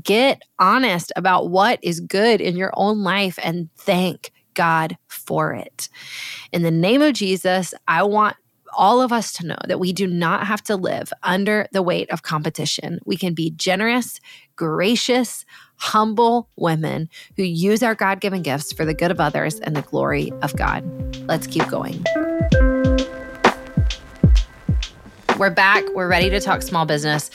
Get 0.02 0.44
honest 0.60 1.12
about 1.16 1.50
what 1.50 1.80
is 1.82 2.00
good 2.02 2.42
in 2.42 2.58
your 2.58 2.72
own 2.76 3.04
life 3.04 3.40
and 3.42 3.70
thank 3.78 4.32
God 4.54 4.98
for 5.08 5.54
it. 5.54 5.90
In 6.52 6.62
the 6.64 6.72
name 6.72 7.02
of 7.02 7.14
Jesus, 7.14 7.74
I 7.88 8.04
want 8.04 8.36
all 8.76 9.02
of 9.02 9.12
us 9.12 9.32
to 9.34 9.46
know 9.46 9.58
that 9.68 9.80
we 9.80 9.94
do 9.94 10.08
not 10.08 10.48
have 10.48 10.64
to 10.64 10.76
live 10.76 11.12
under 11.24 11.68
the 11.72 11.82
weight 11.82 12.10
of 12.10 12.24
competition. 12.24 13.00
We 13.06 13.18
can 13.18 13.34
be 13.34 13.52
generous, 13.52 14.20
gracious, 14.56 15.46
humble 15.76 16.50
women 16.56 17.10
who 17.36 17.44
use 17.44 17.84
our 17.84 17.96
God 17.96 18.22
given 18.22 18.42
gifts 18.42 18.72
for 18.74 18.86
the 18.86 18.94
good 18.94 19.12
of 19.12 19.20
others 19.20 19.60
and 19.60 19.76
the 19.76 19.82
glory 19.82 20.32
of 20.42 20.56
God. 20.56 20.84
Let's 21.28 21.48
keep 21.48 21.68
going. 21.68 22.04
We're 25.38 25.50
back. 25.50 25.84
We're 25.96 26.08
ready 26.08 26.30
to 26.30 26.40
talk 26.40 26.62
small 26.62 26.86
business. 26.86 27.30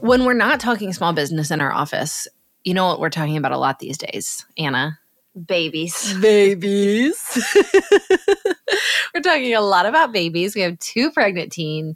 When 0.00 0.24
we're 0.24 0.34
not 0.34 0.60
talking 0.60 0.92
small 0.92 1.12
business 1.12 1.50
in 1.50 1.60
our 1.60 1.72
office, 1.72 2.28
you 2.64 2.74
know 2.74 2.86
what 2.86 3.00
we're 3.00 3.10
talking 3.10 3.36
about 3.36 3.52
a 3.52 3.58
lot 3.58 3.78
these 3.78 3.96
days, 3.96 4.44
Anna? 4.58 4.98
Babies. 5.46 6.14
babies. 6.20 7.38
We're 9.14 9.20
talking 9.22 9.54
a 9.54 9.60
lot 9.60 9.86
about 9.86 10.12
babies. 10.12 10.54
We 10.54 10.60
have 10.62 10.78
two 10.78 11.10
pregnant 11.10 11.52
teen 11.52 11.94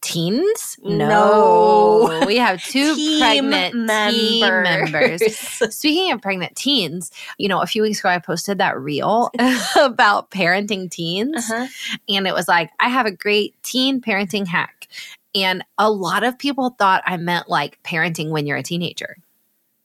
teens. 0.00 0.76
No. 0.82 2.22
we 2.26 2.36
have 2.36 2.62
two 2.62 2.94
Team 2.94 3.20
pregnant 3.50 3.72
team 4.14 4.40
members. 4.62 4.92
members. 4.92 5.36
Speaking 5.74 6.12
of 6.12 6.20
pregnant 6.20 6.54
teens, 6.56 7.10
you 7.38 7.48
know, 7.48 7.62
a 7.62 7.66
few 7.66 7.82
weeks 7.82 8.00
ago 8.00 8.10
I 8.10 8.18
posted 8.18 8.58
that 8.58 8.78
reel 8.78 9.30
about 9.76 10.30
parenting 10.30 10.90
teens, 10.90 11.50
Uh-huh. 11.50 11.66
and 12.08 12.26
it 12.26 12.34
was 12.34 12.48
like, 12.48 12.70
I 12.80 12.88
have 12.90 13.06
a 13.06 13.10
great 13.12 13.54
teen 13.62 14.00
parenting 14.02 14.46
hack. 14.46 14.88
And 15.34 15.64
a 15.78 15.90
lot 15.90 16.22
of 16.22 16.38
people 16.38 16.70
thought 16.78 17.02
I 17.06 17.16
meant 17.16 17.48
like 17.48 17.82
parenting 17.82 18.28
when 18.30 18.46
you're 18.46 18.58
a 18.58 18.62
teenager. 18.62 19.16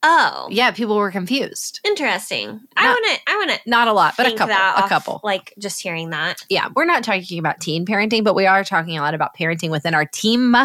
Oh. 0.02 0.48
Yeah, 0.50 0.72
people 0.72 0.96
were 0.96 1.12
confused. 1.12 1.82
Interesting. 1.84 2.62
I 2.78 2.88
want 2.88 3.06
to. 3.06 3.32
I 3.32 3.36
want 3.38 3.52
to. 3.52 3.70
Not 3.70 3.88
a 3.90 3.94
lot, 3.94 4.14
but 4.18 4.28
a 4.28 4.36
couple. 4.36 4.56
A 4.56 4.88
couple. 4.88 5.20
Like 5.24 5.54
just 5.60 5.82
hearing 5.82 6.12
that 6.12 6.46
yeah, 6.50 6.70
we're 6.76 6.86
not 6.86 7.04
talking 7.04 7.38
about 7.40 7.60
teen 7.60 7.86
parenting, 7.86 8.24
but 8.24 8.34
we 8.36 8.46
are 8.46 8.64
talking 8.64 8.98
a 8.98 9.02
lot 9.02 9.14
about 9.14 9.36
parenting 9.36 9.70
within 9.72 9.94
our 9.94 10.06
team 10.06 10.56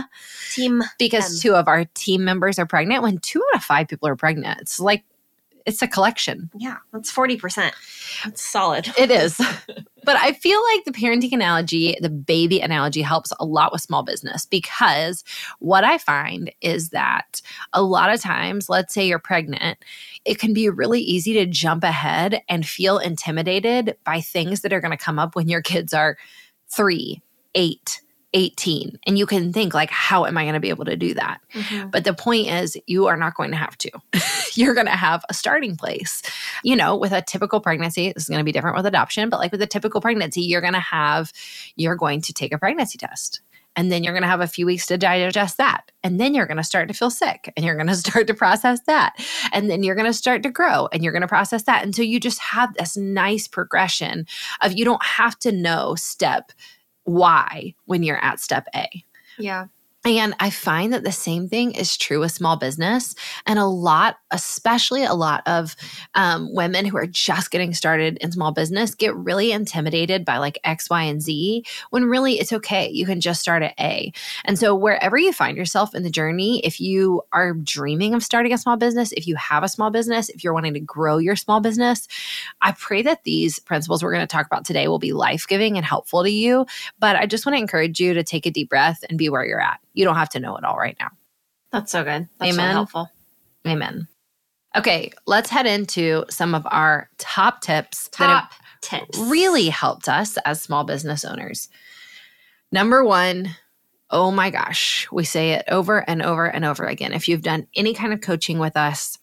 team. 0.52 0.82
because 0.98 1.32
Um, 1.32 1.40
two 1.40 1.54
of 1.56 1.66
our 1.66 1.84
team 1.94 2.24
members 2.24 2.58
are 2.58 2.66
pregnant. 2.66 3.02
When 3.02 3.18
two 3.18 3.42
out 3.52 3.58
of 3.58 3.64
five 3.64 3.88
people 3.88 4.08
are 4.08 4.16
pregnant, 4.16 4.60
it's 4.60 4.78
like 4.78 5.02
it's 5.66 5.82
a 5.82 5.88
collection. 5.88 6.50
Yeah, 6.56 6.76
that's 6.92 7.10
forty 7.10 7.36
percent. 7.36 7.74
That's 8.24 8.42
solid. 8.42 8.88
It 8.98 9.10
is. 9.10 9.40
But 10.04 10.16
I 10.16 10.32
feel 10.32 10.60
like 10.72 10.84
the 10.84 10.92
parenting 10.92 11.32
analogy, 11.32 11.96
the 12.00 12.10
baby 12.10 12.60
analogy 12.60 13.02
helps 13.02 13.32
a 13.40 13.44
lot 13.44 13.72
with 13.72 13.80
small 13.80 14.02
business 14.02 14.44
because 14.44 15.24
what 15.60 15.82
I 15.82 15.98
find 15.98 16.52
is 16.60 16.90
that 16.90 17.40
a 17.72 17.82
lot 17.82 18.12
of 18.12 18.20
times, 18.20 18.68
let's 18.68 18.92
say 18.92 19.08
you're 19.08 19.18
pregnant, 19.18 19.78
it 20.24 20.38
can 20.38 20.52
be 20.52 20.68
really 20.68 21.00
easy 21.00 21.32
to 21.34 21.46
jump 21.46 21.84
ahead 21.84 22.42
and 22.48 22.66
feel 22.66 22.98
intimidated 22.98 23.96
by 24.04 24.20
things 24.20 24.60
that 24.60 24.72
are 24.72 24.80
going 24.80 24.96
to 24.96 25.02
come 25.02 25.18
up 25.18 25.34
when 25.34 25.48
your 25.48 25.62
kids 25.62 25.94
are 25.94 26.18
three, 26.68 27.22
eight, 27.54 28.02
18 28.34 28.98
and 29.06 29.16
you 29.16 29.26
can 29.26 29.52
think 29.52 29.72
like 29.72 29.90
how 29.90 30.26
am 30.26 30.36
i 30.36 30.44
going 30.44 30.54
to 30.54 30.60
be 30.60 30.68
able 30.68 30.84
to 30.84 30.96
do 30.96 31.14
that? 31.14 31.40
Mm-hmm. 31.54 31.88
but 31.88 32.04
the 32.04 32.14
point 32.14 32.48
is 32.48 32.76
you 32.86 33.06
are 33.06 33.16
not 33.16 33.36
going 33.36 33.50
to 33.50 33.56
have 33.56 33.78
to. 33.78 33.90
You're 34.54 34.74
going 34.74 34.86
to 34.86 34.92
have 34.92 35.24
a 35.28 35.34
starting 35.34 35.76
place. 35.76 36.22
You 36.62 36.76
know 36.76 36.96
with 36.96 37.12
a 37.12 37.22
typical 37.22 37.60
pregnancy 37.60 38.12
this 38.12 38.24
is 38.24 38.28
going 38.28 38.38
to 38.40 38.44
be 38.44 38.52
different 38.52 38.76
with 38.76 38.86
adoption 38.86 39.30
but 39.30 39.38
like 39.38 39.52
with 39.52 39.62
a 39.62 39.66
typical 39.66 40.00
pregnancy 40.00 40.42
you're 40.42 40.60
going 40.60 40.74
to 40.74 40.80
have 40.80 41.32
you're 41.76 41.96
going 41.96 42.20
to 42.22 42.32
take 42.32 42.52
a 42.52 42.58
pregnancy 42.58 42.98
test 42.98 43.40
and 43.76 43.90
then 43.90 44.04
you're 44.04 44.12
going 44.12 44.22
to 44.22 44.28
have 44.28 44.40
a 44.40 44.46
few 44.46 44.66
weeks 44.66 44.86
to 44.86 44.98
digest 44.98 45.56
that 45.56 45.90
and 46.02 46.20
then 46.20 46.34
you're 46.34 46.46
going 46.46 46.56
to 46.56 46.64
start 46.64 46.88
to 46.88 46.94
feel 46.94 47.10
sick 47.10 47.52
and 47.56 47.64
you're 47.64 47.74
going 47.74 47.86
to 47.94 47.96
start 47.96 48.26
to 48.26 48.34
process 48.34 48.80
that 48.86 49.14
and 49.52 49.70
then 49.70 49.82
you're 49.82 49.94
going 49.94 50.06
to 50.06 50.12
start 50.12 50.42
to 50.42 50.50
grow 50.50 50.88
and 50.92 51.02
you're 51.02 51.12
going 51.12 51.22
to 51.22 51.28
process 51.28 51.64
that. 51.64 51.84
Until 51.84 52.04
you 52.04 52.20
just 52.20 52.38
have 52.38 52.74
this 52.74 52.96
nice 52.96 53.48
progression 53.48 54.26
of 54.60 54.72
you 54.72 54.84
don't 54.84 55.04
have 55.04 55.38
to 55.40 55.52
know 55.52 55.94
step 55.94 56.52
why 57.04 57.74
when 57.86 58.02
you're 58.02 58.22
at 58.22 58.40
step 58.40 58.66
A. 58.74 58.88
Yeah. 59.38 59.66
And 60.06 60.34
I 60.38 60.50
find 60.50 60.92
that 60.92 61.02
the 61.02 61.12
same 61.12 61.48
thing 61.48 61.72
is 61.72 61.96
true 61.96 62.20
with 62.20 62.30
small 62.30 62.56
business. 62.56 63.14
And 63.46 63.58
a 63.58 63.64
lot, 63.64 64.18
especially 64.30 65.02
a 65.02 65.14
lot 65.14 65.42
of 65.46 65.74
um, 66.14 66.54
women 66.54 66.84
who 66.84 66.98
are 66.98 67.06
just 67.06 67.50
getting 67.50 67.72
started 67.72 68.18
in 68.18 68.30
small 68.30 68.52
business, 68.52 68.94
get 68.94 69.16
really 69.16 69.50
intimidated 69.50 70.26
by 70.26 70.36
like 70.36 70.58
X, 70.62 70.90
Y, 70.90 71.02
and 71.04 71.22
Z 71.22 71.64
when 71.88 72.04
really 72.04 72.34
it's 72.34 72.52
okay. 72.52 72.90
You 72.90 73.06
can 73.06 73.22
just 73.22 73.40
start 73.40 73.62
at 73.62 73.72
A. 73.80 74.12
And 74.44 74.58
so, 74.58 74.74
wherever 74.74 75.16
you 75.16 75.32
find 75.32 75.56
yourself 75.56 75.94
in 75.94 76.02
the 76.02 76.10
journey, 76.10 76.60
if 76.64 76.82
you 76.82 77.22
are 77.32 77.54
dreaming 77.54 78.12
of 78.12 78.22
starting 78.22 78.52
a 78.52 78.58
small 78.58 78.76
business, 78.76 79.10
if 79.12 79.26
you 79.26 79.36
have 79.36 79.62
a 79.64 79.68
small 79.68 79.88
business, 79.88 80.28
if 80.28 80.44
you're 80.44 80.52
wanting 80.52 80.74
to 80.74 80.80
grow 80.80 81.16
your 81.16 81.36
small 81.36 81.60
business, 81.60 82.08
I 82.60 82.72
pray 82.72 83.00
that 83.02 83.24
these 83.24 83.58
principles 83.58 84.02
we're 84.02 84.12
going 84.12 84.20
to 84.20 84.26
talk 84.26 84.44
about 84.44 84.66
today 84.66 84.86
will 84.86 84.98
be 84.98 85.14
life 85.14 85.46
giving 85.48 85.78
and 85.78 85.86
helpful 85.86 86.24
to 86.24 86.30
you. 86.30 86.66
But 86.98 87.16
I 87.16 87.24
just 87.24 87.46
want 87.46 87.56
to 87.56 87.60
encourage 87.60 88.00
you 88.00 88.12
to 88.12 88.22
take 88.22 88.44
a 88.44 88.50
deep 88.50 88.68
breath 88.68 89.02
and 89.08 89.16
be 89.16 89.30
where 89.30 89.46
you're 89.46 89.62
at 89.62 89.80
you 89.94 90.04
don't 90.04 90.16
have 90.16 90.30
to 90.30 90.40
know 90.40 90.56
it 90.56 90.64
all 90.64 90.76
right 90.76 90.96
now. 91.00 91.08
That's 91.72 91.90
so 91.90 92.04
good. 92.04 92.28
That's 92.38 92.52
Amen. 92.52 92.70
So 92.70 92.74
helpful. 92.74 93.10
Amen. 93.66 94.06
Okay, 94.76 95.12
let's 95.26 95.50
head 95.50 95.66
into 95.66 96.24
some 96.30 96.54
of 96.54 96.66
our 96.70 97.08
top 97.18 97.60
tips 97.62 98.08
top 98.08 98.52
tips 98.80 99.16
really 99.18 99.68
helped 99.68 100.08
us 100.08 100.36
as 100.44 100.62
small 100.62 100.84
business 100.84 101.24
owners. 101.24 101.68
Number 102.72 103.04
one, 103.04 103.50
oh 104.10 104.30
my 104.30 104.50
gosh, 104.50 105.08
we 105.12 105.24
say 105.24 105.52
it 105.52 105.64
over 105.68 105.98
and 106.08 106.22
over 106.22 106.46
and 106.46 106.64
over 106.64 106.84
again. 106.84 107.12
If 107.12 107.28
you've 107.28 107.42
done 107.42 107.66
any 107.74 107.94
kind 107.94 108.12
of 108.12 108.20
coaching 108.20 108.58
with 108.58 108.76
us, 108.76 109.18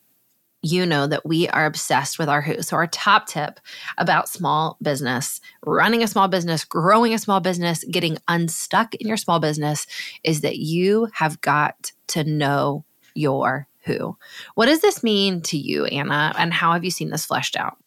you 0.62 0.86
know 0.86 1.08
that 1.08 1.26
we 1.26 1.48
are 1.50 1.66
obsessed 1.66 2.20
with 2.20 2.30
our 2.30 2.42
who. 2.42 2.62
So, 2.62 2.76
our 2.76 2.88
top 2.88 3.28
tip 3.28 3.60
about 3.98 4.30
small 4.30 4.78
business, 4.82 5.42
running 5.66 6.04
a 6.04 6.08
small 6.08 6.28
business, 6.28 6.64
growing 6.64 7.14
a 7.14 7.20
small 7.20 7.40
business, 7.40 7.84
getting 7.86 8.18
unstuck 8.28 8.96
in 8.96 9.08
your 9.08 9.18
small 9.18 9.40
business 9.40 9.88
is 10.24 10.42
that 10.42 10.58
you 10.58 11.08
have 11.14 11.42
got 11.42 11.92
to 12.08 12.24
know 12.24 12.86
your 13.16 13.68
who. 13.84 14.18
What 14.56 14.68
does 14.68 14.82
this 14.82 15.04
mean 15.04 15.42
to 15.44 15.58
you, 15.58 15.86
Anna? 15.86 16.34
And 16.38 16.54
how 16.54 16.74
have 16.74 16.84
you 16.84 16.92
seen 16.92 17.10
this 17.10 17.26
fleshed 17.26 17.56
out? 17.56 17.78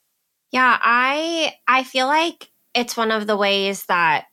Yeah, 0.51 0.79
I 0.81 1.55
I 1.67 1.85
feel 1.85 2.07
like 2.07 2.51
it's 2.75 2.97
one 2.97 3.11
of 3.11 3.27
the 3.27 3.37
ways 3.37 3.87
that 3.87 4.27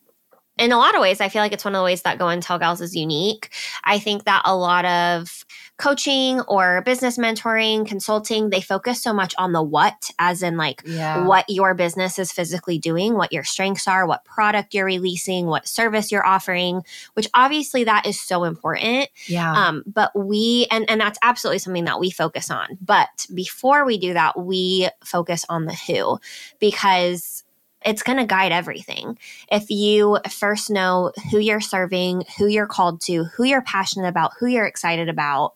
in 0.62 0.70
a 0.70 0.78
lot 0.78 0.94
of 0.94 1.00
ways, 1.00 1.20
I 1.20 1.28
feel 1.28 1.42
like 1.42 1.52
it's 1.52 1.64
one 1.64 1.74
of 1.74 1.80
the 1.80 1.84
ways 1.84 2.02
that 2.02 2.18
Go 2.18 2.28
and 2.28 2.40
Tell 2.40 2.58
Gals 2.58 2.80
is 2.80 2.94
unique. 2.94 3.52
I 3.82 3.98
think 3.98 4.24
that 4.24 4.42
a 4.44 4.54
lot 4.54 4.84
of 4.84 5.44
coaching 5.76 6.40
or 6.42 6.82
business 6.82 7.18
mentoring, 7.18 7.84
consulting, 7.84 8.50
they 8.50 8.60
focus 8.60 9.02
so 9.02 9.12
much 9.12 9.34
on 9.38 9.50
the 9.52 9.62
what, 9.62 10.10
as 10.20 10.40
in 10.40 10.56
like 10.56 10.80
yeah. 10.86 11.26
what 11.26 11.44
your 11.48 11.74
business 11.74 12.16
is 12.20 12.30
physically 12.30 12.78
doing, 12.78 13.14
what 13.14 13.32
your 13.32 13.42
strengths 13.42 13.88
are, 13.88 14.06
what 14.06 14.24
product 14.24 14.72
you're 14.72 14.84
releasing, 14.84 15.46
what 15.46 15.66
service 15.66 16.12
you're 16.12 16.24
offering, 16.24 16.82
which 17.14 17.28
obviously 17.34 17.82
that 17.82 18.06
is 18.06 18.20
so 18.20 18.44
important. 18.44 19.08
Yeah. 19.26 19.52
Um, 19.52 19.82
but 19.84 20.12
we, 20.14 20.68
and, 20.70 20.88
and 20.88 21.00
that's 21.00 21.18
absolutely 21.22 21.58
something 21.58 21.86
that 21.86 21.98
we 21.98 22.12
focus 22.12 22.48
on. 22.48 22.78
But 22.80 23.26
before 23.34 23.84
we 23.84 23.98
do 23.98 24.12
that, 24.12 24.38
we 24.38 24.88
focus 25.04 25.44
on 25.48 25.64
the 25.64 25.74
who 25.74 26.20
because 26.60 27.42
it's 27.84 28.02
going 28.02 28.18
to 28.18 28.24
guide 28.24 28.52
everything. 28.52 29.18
If 29.50 29.70
you 29.70 30.18
first 30.30 30.70
know 30.70 31.12
who 31.30 31.38
you're 31.38 31.60
serving, 31.60 32.24
who 32.38 32.46
you're 32.46 32.66
called 32.66 33.00
to, 33.02 33.24
who 33.24 33.44
you're 33.44 33.62
passionate 33.62 34.08
about, 34.08 34.32
who 34.38 34.46
you're 34.46 34.66
excited 34.66 35.08
about, 35.08 35.54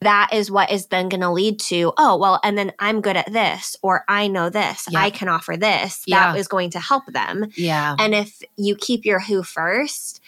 that 0.00 0.30
is 0.32 0.50
what 0.50 0.70
is 0.70 0.86
then 0.86 1.08
going 1.08 1.22
to 1.22 1.30
lead 1.30 1.58
to, 1.58 1.92
oh, 1.98 2.16
well, 2.16 2.38
and 2.44 2.56
then 2.56 2.72
I'm 2.78 3.00
good 3.00 3.16
at 3.16 3.32
this, 3.32 3.76
or 3.82 4.04
I 4.08 4.28
know 4.28 4.48
this, 4.48 4.86
yeah. 4.88 5.00
I 5.00 5.10
can 5.10 5.28
offer 5.28 5.56
this. 5.56 6.04
Yeah. 6.06 6.32
That 6.32 6.38
is 6.38 6.46
going 6.46 6.70
to 6.70 6.80
help 6.80 7.06
them. 7.06 7.50
Yeah. 7.56 7.96
And 7.98 8.14
if 8.14 8.40
you 8.56 8.76
keep 8.76 9.04
your 9.04 9.18
who 9.18 9.42
first, 9.42 10.20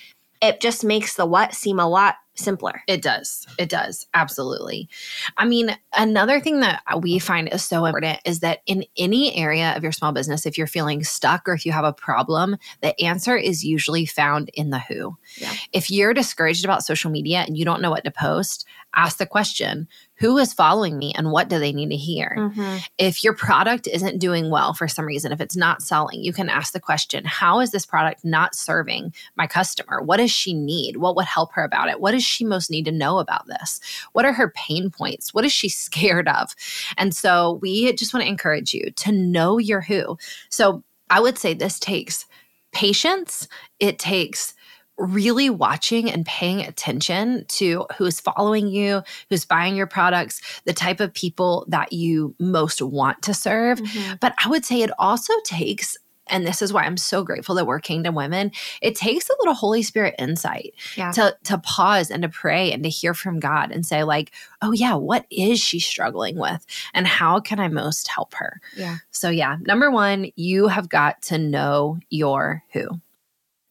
it 0.43 0.61
just 0.61 0.85
makes 0.85 1.15
the 1.15 1.27
what 1.27 1.55
seem 1.55 1.79
a 1.79 1.89
lot 1.89 2.17
simpler. 2.35 2.83
It 2.87 3.03
does. 3.03 3.47
It 3.59 3.69
does. 3.69 4.07
Absolutely. 4.15 4.89
I 5.37 5.45
mean, 5.45 5.77
another 5.97 6.41
thing 6.41 6.61
that 6.61 6.83
we 7.01 7.19
find 7.19 7.53
is 7.53 7.65
so 7.65 7.85
important 7.85 8.21
is 8.25 8.41
that 8.41 8.61
in 8.67 8.85
any 8.97 9.37
area 9.37 9.77
of 9.77 9.83
your 9.83 9.93
small 9.93 10.13
business, 10.13 10.47
if 10.47 10.57
you're 10.57 10.67
feeling 10.67 11.05
stuck 11.05 11.49
or 11.49 11.53
if 11.53 11.67
you 11.67 11.73
have 11.73 11.85
a 11.85 11.93
problem, 11.93 12.57
the 12.81 12.99
answer 13.01 13.37
is 13.37 13.65
usually 13.65 14.07
found 14.07 14.51
in 14.55 14.71
the 14.71 14.79
who. 14.79 15.17
Yeah. 15.37 15.53
If 15.73 15.91
you're 15.91 16.15
discouraged 16.15 16.65
about 16.65 16.85
social 16.85 17.11
media 17.11 17.45
and 17.47 17.59
you 17.59 17.65
don't 17.65 17.83
know 17.83 17.91
what 17.91 18.05
to 18.05 18.11
post, 18.11 18.67
ask 18.95 19.19
the 19.19 19.27
question 19.27 19.89
who 20.17 20.37
is 20.37 20.53
following 20.53 20.99
me 20.99 21.15
and 21.17 21.33
what 21.33 21.49
do 21.49 21.59
they 21.59 21.73
need 21.73 21.89
to 21.91 21.97
hear? 21.97 22.35
Mm-hmm. 22.39 22.77
If 22.99 23.25
your 23.25 23.35
product 23.35 23.87
isn't 23.87 24.19
doing 24.19 24.51
well 24.51 24.75
for 24.75 24.87
some 24.87 25.07
reason, 25.07 25.33
if 25.33 25.41
it's 25.41 25.57
not 25.57 25.83
selling, 25.83 26.23
you 26.23 26.33
can 26.33 26.51
ask 26.51 26.73
the 26.73 26.81
question 26.81 27.25
how 27.25 27.61
is 27.61 27.71
this 27.71 27.87
product 27.87 28.25
not 28.25 28.55
serving 28.55 29.15
my 29.37 29.47
customer? 29.47 30.03
What 30.03 30.19
does 30.19 30.31
she 30.31 30.53
need? 30.53 30.99
What 30.99 31.17
would 31.17 31.25
help 31.25 31.53
her 31.55 31.65
about 31.65 31.89
it? 31.89 32.01
What 32.01 32.13
does 32.13 32.25
she 32.25 32.45
most 32.45 32.71
need 32.71 32.85
to 32.85 32.93
know 32.93 33.19
about 33.19 33.47
this? 33.47 33.81
What 34.13 34.25
are 34.25 34.33
her 34.33 34.53
pain 34.55 34.91
points? 34.91 35.33
What 35.33 35.45
is 35.45 35.53
she 35.53 35.69
scared 35.91 36.29
of? 36.29 36.55
And 36.99 37.15
so 37.15 37.59
we 37.63 37.93
just 37.95 38.13
want 38.13 38.25
to 38.25 38.31
encourage 38.31 38.75
you 38.75 38.91
to 38.97 39.13
know 39.13 39.59
your 39.59 39.81
who. 39.81 40.19
So 40.49 40.83
I 41.09 41.21
would 41.21 41.39
say 41.39 41.55
this 41.55 41.79
takes 41.79 42.27
patience, 42.73 43.49
it 43.81 43.99
takes 43.99 44.55
really 45.01 45.51
watching 45.51 46.11
and 46.11 46.27
paying 46.27 46.61
attention 46.61 47.45
to 47.49 47.87
who's 47.97 48.21
following 48.21 48.69
you, 48.69 49.03
who's 49.29 49.45
buying 49.45 49.75
your 49.75 49.87
products, 49.87 50.41
the 50.65 50.73
type 50.73 51.01
of 51.01 51.13
people 51.13 51.65
that 51.69 51.93
you 51.93 52.35
most 52.39 52.83
want 52.83 53.23
to 53.23 53.35
serve. 53.35 53.81
Mm-hmm. 53.81 54.15
But 54.21 54.35
I 54.45 54.49
would 54.49 54.65
say 54.65 54.83
it 54.83 54.91
also 54.99 55.33
takes 55.45 55.97
and 56.31 56.47
this 56.47 56.63
is 56.63 56.73
why 56.73 56.85
I'm 56.85 56.97
so 56.97 57.25
grateful 57.25 57.57
that 57.57 57.67
we're 57.67 57.81
Kingdom 57.81 58.15
Women. 58.15 58.53
It 58.81 58.95
takes 58.95 59.29
a 59.29 59.35
little 59.41 59.55
Holy 59.55 59.83
Spirit 59.83 60.15
insight 60.19 60.75
yeah. 60.97 61.11
to 61.13 61.37
to 61.45 61.59
pause 61.59 62.11
and 62.11 62.23
to 62.23 62.29
pray 62.29 62.73
and 62.73 62.85
to 62.85 62.89
hear 62.89 63.15
from 63.15 63.41
God 63.41 63.73
and 63.73 63.85
say 63.85 64.05
like, 64.05 64.31
"Oh 64.63 64.73
yeah, 64.73 64.95
what 64.95 65.27
is 65.31 65.61
she 65.61 65.81
struggling 65.81 66.39
with 66.39 66.65
and 66.95 67.07
how 67.07 67.41
can 67.41 67.59
I 67.59 67.69
most 67.69 68.09
help 68.09 68.35
her?" 68.35 68.61
Yeah. 68.77 68.99
So 69.11 69.29
yeah, 69.29 69.57
number 69.63 69.91
1, 69.91 70.31
you 70.37 70.69
have 70.69 70.89
got 70.89 71.21
to 71.23 71.39
know 71.39 71.99
your 72.09 72.63
who. 72.73 72.89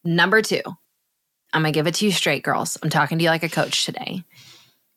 Number 0.04 0.40
2, 0.42 0.60
I'm 1.52 1.62
going 1.62 1.72
to 1.72 1.76
give 1.76 1.86
it 1.86 1.94
to 1.96 2.04
you 2.04 2.12
straight, 2.12 2.42
girls. 2.42 2.78
I'm 2.82 2.90
talking 2.90 3.18
to 3.18 3.24
you 3.24 3.30
like 3.30 3.42
a 3.42 3.48
coach 3.48 3.84
today. 3.84 4.24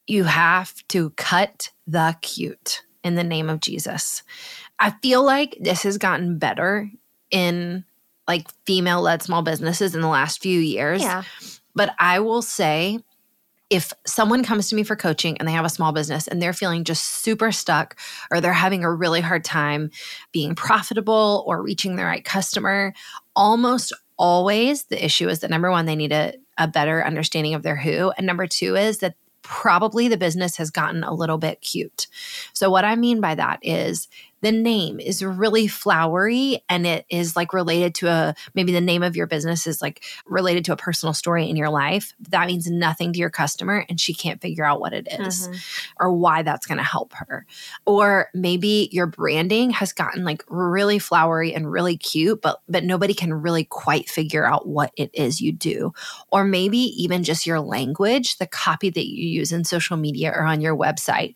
You 0.08 0.26
have 0.26 0.86
to 0.90 1.12
cut 1.12 1.72
the 1.88 2.16
cute 2.22 2.84
in 3.04 3.16
the 3.16 3.24
name 3.24 3.50
of 3.50 3.60
Jesus. 3.60 4.24
I 4.80 4.92
feel 5.02 5.24
like 5.24 5.58
this 5.60 5.84
has 5.84 5.98
gotten 5.98 6.38
better 6.38 6.90
in 7.32 7.86
like 8.28 8.48
female 8.66 9.02
led 9.02 9.22
small 9.22 9.42
businesses 9.42 9.96
in 9.96 10.02
the 10.02 10.08
last 10.08 10.42
few 10.42 10.60
years. 10.60 11.02
Yeah. 11.02 11.24
But 11.76 11.94
I 12.00 12.20
will 12.20 12.42
say, 12.42 13.00
if 13.70 13.92
someone 14.06 14.44
comes 14.44 14.70
to 14.70 14.76
me 14.76 14.84
for 14.84 14.96
coaching 14.96 15.38
and 15.38 15.48
they 15.48 15.52
have 15.52 15.66
a 15.66 15.70
small 15.70 15.92
business 15.92 16.28
and 16.28 16.40
they're 16.40 16.54
feeling 16.54 16.84
just 16.84 17.04
super 17.04 17.52
stuck 17.52 17.98
or 18.30 18.40
they're 18.40 18.54
having 18.54 18.84
a 18.84 18.94
really 18.94 19.22
hard 19.22 19.44
time 19.44 19.90
being 20.32 20.54
profitable 20.54 21.44
or 21.48 21.62
reaching 21.62 21.96
the 21.96 22.04
right 22.04 22.24
customer, 22.24 22.94
almost 23.36 23.92
always 24.18 24.84
the 24.86 25.04
issue 25.04 25.28
is 25.28 25.40
that 25.40 25.50
number 25.50 25.72
one, 25.72 25.88
they 25.88 25.96
need 25.96 26.12
a, 26.12 26.34
a 26.58 26.68
better 26.68 27.06
understanding 27.06 27.54
of 27.54 27.64
their 27.64 27.76
who. 27.76 28.12
And 28.18 28.26
number 28.26 28.48
two 28.48 28.76
is 28.76 29.00
that 29.00 29.16
probably 29.42 30.08
the 30.08 30.18
business 30.18 30.58
has 30.58 30.72
gotten 30.72 31.04
a 31.04 31.14
little 31.14 31.38
bit 31.38 31.62
cute. 31.62 32.08
So, 32.54 32.70
what 32.70 32.86
I 32.86 32.96
mean 32.96 33.22
by 33.22 33.36
that 33.36 33.60
is 33.62 34.08
the 34.44 34.52
name 34.52 35.00
is 35.00 35.24
really 35.24 35.68
flowery 35.68 36.62
and 36.68 36.86
it 36.86 37.06
is 37.10 37.34
like 37.34 37.54
related 37.54 37.96
to 37.96 38.08
a 38.10 38.36
maybe 38.54 38.74
the 38.74 38.82
name 38.82 39.02
of 39.02 39.16
your 39.16 39.26
business 39.26 39.66
is 39.66 39.82
like 39.82 40.04
related 40.26 40.66
to 40.66 40.74
a 40.74 40.78
personal 40.78 41.14
story 41.14 41.50
in 41.50 41.56
your 41.56 41.70
life, 41.70 42.14
that 42.30 42.48
means 42.48 42.70
nothing 42.70 43.14
to 43.14 43.20
your 43.20 43.30
customer 43.30 43.86
and 43.88 44.02
she 44.02 44.14
can't 44.14 44.42
figure 44.42 44.66
out 44.66 44.82
what 44.82 44.92
it 44.92 45.08
is 45.10 45.48
mm-hmm. 45.48 45.56
or 45.98 46.12
why 46.12 46.44
that's 46.44 46.66
going 46.66 46.78
to 46.78 46.84
help 46.84 47.14
her. 47.14 47.46
Or 47.86 48.28
maybe 48.34 48.90
your 48.92 49.08
branding 49.08 49.70
has 49.70 49.94
gotten 49.94 50.26
like 50.26 50.44
really 50.50 51.00
flowery 51.00 51.54
and 51.54 51.72
really 51.72 51.96
cute, 51.96 52.42
but 52.42 52.60
but 52.68 52.84
nobody 52.84 53.14
can 53.14 53.34
really 53.34 53.64
quite 53.64 54.10
figure 54.10 54.46
out 54.46 54.68
what 54.68 54.92
it 54.98 55.10
is 55.14 55.40
you 55.40 55.54
do. 55.54 55.94
Or 56.34 56.44
maybe 56.44 56.80
even 57.02 57.24
just 57.24 57.48
your 57.48 57.62
language, 57.62 58.40
the 58.40 58.48
copy 58.48 58.90
that 58.90 59.08
you 59.08 59.26
use 59.26 59.54
in 59.54 59.64
social 59.64 59.96
media 59.96 60.34
or 60.36 60.44
on 60.44 60.60
your 60.60 60.76
website. 60.76 61.36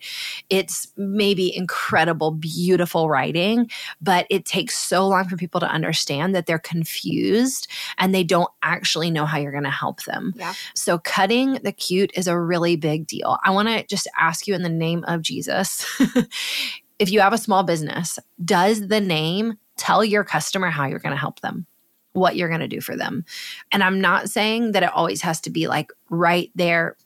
It's 0.49 0.89
maybe 0.97 1.55
incredible, 1.55 2.31
beautiful 2.31 2.96
writing, 3.05 3.69
but 4.01 4.27
it 4.29 4.45
takes 4.45 4.77
so 4.77 5.07
long 5.07 5.27
for 5.27 5.37
people 5.37 5.59
to 5.59 5.67
understand 5.67 6.35
that 6.35 6.45
they're 6.45 6.59
confused 6.59 7.67
and 7.97 8.13
they 8.13 8.23
don't 8.23 8.49
actually 8.63 9.11
know 9.11 9.25
how 9.25 9.37
you're 9.37 9.51
going 9.51 9.63
to 9.63 9.69
help 9.69 10.03
them. 10.03 10.33
Yeah. 10.35 10.53
So 10.75 10.97
cutting 10.97 11.53
the 11.63 11.71
cute 11.71 12.11
is 12.15 12.27
a 12.27 12.39
really 12.39 12.75
big 12.75 13.07
deal. 13.07 13.37
I 13.43 13.51
want 13.51 13.67
to 13.67 13.83
just 13.85 14.07
ask 14.17 14.47
you 14.47 14.55
in 14.55 14.63
the 14.63 14.69
name 14.69 15.03
of 15.07 15.21
Jesus 15.21 15.85
if 16.99 17.11
you 17.11 17.19
have 17.19 17.33
a 17.33 17.37
small 17.37 17.63
business, 17.63 18.19
does 18.43 18.87
the 18.87 19.01
name 19.01 19.57
tell 19.77 20.03
your 20.03 20.23
customer 20.23 20.69
how 20.69 20.85
you're 20.85 20.99
going 20.99 21.13
to 21.13 21.19
help 21.19 21.39
them? 21.41 21.65
What 22.13 22.35
you're 22.35 22.49
going 22.49 22.61
to 22.61 22.67
do 22.67 22.81
for 22.81 22.95
them. 22.95 23.25
And 23.71 23.83
I'm 23.83 24.01
not 24.01 24.29
saying 24.29 24.71
that 24.71 24.83
it 24.83 24.91
always 24.91 25.21
has 25.21 25.39
to 25.41 25.49
be 25.49 25.67
like 25.67 25.91
right 26.09 26.51
there, 26.55 26.97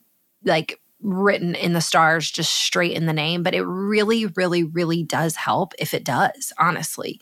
like 0.45 0.80
written 1.01 1.55
in 1.55 1.73
the 1.73 1.81
stars 1.81 2.29
just 2.29 2.53
straight 2.53 2.95
in 2.95 3.05
the 3.05 3.13
name, 3.13 3.43
but 3.43 3.55
it 3.55 3.63
really, 3.63 4.27
really, 4.27 4.63
really 4.63 5.03
does 5.03 5.35
help 5.35 5.73
if 5.79 5.93
it 5.93 6.03
does, 6.03 6.53
honestly. 6.59 7.19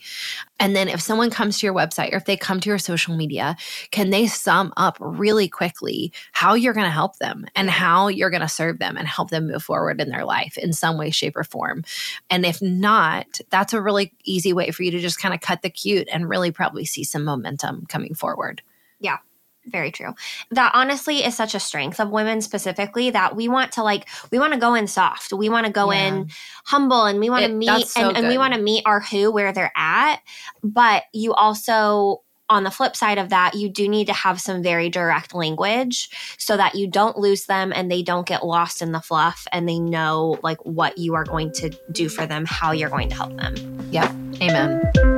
And 0.58 0.76
then 0.76 0.88
if 0.88 1.00
someone 1.00 1.30
comes 1.30 1.58
to 1.58 1.66
your 1.66 1.74
website 1.74 2.12
or 2.12 2.16
if 2.16 2.26
they 2.26 2.36
come 2.36 2.60
to 2.60 2.68
your 2.68 2.78
social 2.78 3.16
media, 3.16 3.56
can 3.90 4.10
they 4.10 4.26
sum 4.26 4.72
up 4.76 4.96
really 5.00 5.48
quickly 5.48 6.12
how 6.32 6.54
you're 6.54 6.74
going 6.74 6.84
to 6.84 6.90
help 6.90 7.16
them 7.18 7.46
and 7.56 7.70
how 7.70 8.08
you're 8.08 8.30
going 8.30 8.40
to 8.42 8.48
serve 8.48 8.78
them 8.78 8.96
and 8.96 9.08
help 9.08 9.30
them 9.30 9.46
move 9.46 9.62
forward 9.62 10.00
in 10.00 10.10
their 10.10 10.24
life 10.24 10.58
in 10.58 10.72
some 10.72 10.98
way, 10.98 11.10
shape, 11.10 11.36
or 11.36 11.44
form? 11.44 11.84
And 12.28 12.44
if 12.44 12.60
not, 12.60 13.40
that's 13.50 13.72
a 13.72 13.80
really 13.80 14.12
easy 14.24 14.52
way 14.52 14.70
for 14.70 14.82
you 14.82 14.90
to 14.90 15.00
just 15.00 15.20
kind 15.20 15.34
of 15.34 15.40
cut 15.40 15.62
the 15.62 15.70
cute 15.70 16.08
and 16.12 16.28
really 16.28 16.50
probably 16.50 16.84
see 16.84 17.04
some 17.04 17.24
momentum 17.24 17.86
coming 17.86 18.14
forward. 18.14 18.62
Yeah, 19.00 19.18
very 19.66 19.90
true. 19.90 20.14
That 20.50 20.72
honestly 20.74 21.24
is 21.24 21.36
such 21.36 21.54
a 21.54 21.60
strength 21.60 22.00
of 22.00 22.10
women 22.10 22.40
specifically 22.40 23.10
that 23.10 23.36
we 23.36 23.48
want 23.48 23.72
to 23.72 23.82
like 23.82 24.08
we 24.30 24.38
want 24.38 24.52
to 24.54 24.58
go 24.58 24.74
in 24.74 24.86
soft. 24.86 25.32
We 25.32 25.48
want 25.48 25.66
to 25.66 25.72
go 25.72 25.92
yeah. 25.92 26.06
in 26.06 26.30
humble 26.64 27.04
and 27.04 27.20
we 27.20 27.30
want 27.30 27.44
to 27.44 27.52
meet 27.52 27.88
so 27.88 28.08
and, 28.08 28.16
and 28.16 28.28
we 28.28 28.38
want 28.38 28.54
to 28.54 28.60
meet 28.60 28.84
our 28.86 29.00
who 29.00 29.30
where 29.30 29.52
they're 29.52 29.72
at. 29.76 30.20
But 30.62 31.04
you 31.12 31.34
also 31.34 32.22
on 32.48 32.64
the 32.64 32.70
flip 32.70 32.96
side 32.96 33.16
of 33.16 33.28
that, 33.28 33.54
you 33.54 33.68
do 33.68 33.88
need 33.88 34.08
to 34.08 34.12
have 34.12 34.40
some 34.40 34.60
very 34.60 34.90
direct 34.90 35.32
language 35.34 36.10
so 36.36 36.56
that 36.56 36.74
you 36.74 36.88
don't 36.88 37.16
lose 37.16 37.46
them 37.46 37.72
and 37.74 37.90
they 37.90 38.02
don't 38.02 38.26
get 38.26 38.44
lost 38.44 38.82
in 38.82 38.90
the 38.90 39.00
fluff 39.00 39.46
and 39.52 39.68
they 39.68 39.78
know 39.78 40.36
like 40.42 40.58
what 40.66 40.98
you 40.98 41.14
are 41.14 41.24
going 41.24 41.52
to 41.52 41.70
do 41.92 42.08
for 42.08 42.26
them, 42.26 42.44
how 42.44 42.72
you're 42.72 42.90
going 42.90 43.08
to 43.08 43.14
help 43.14 43.36
them. 43.36 43.54
Yep. 43.92 44.10
Amen. 44.42 45.09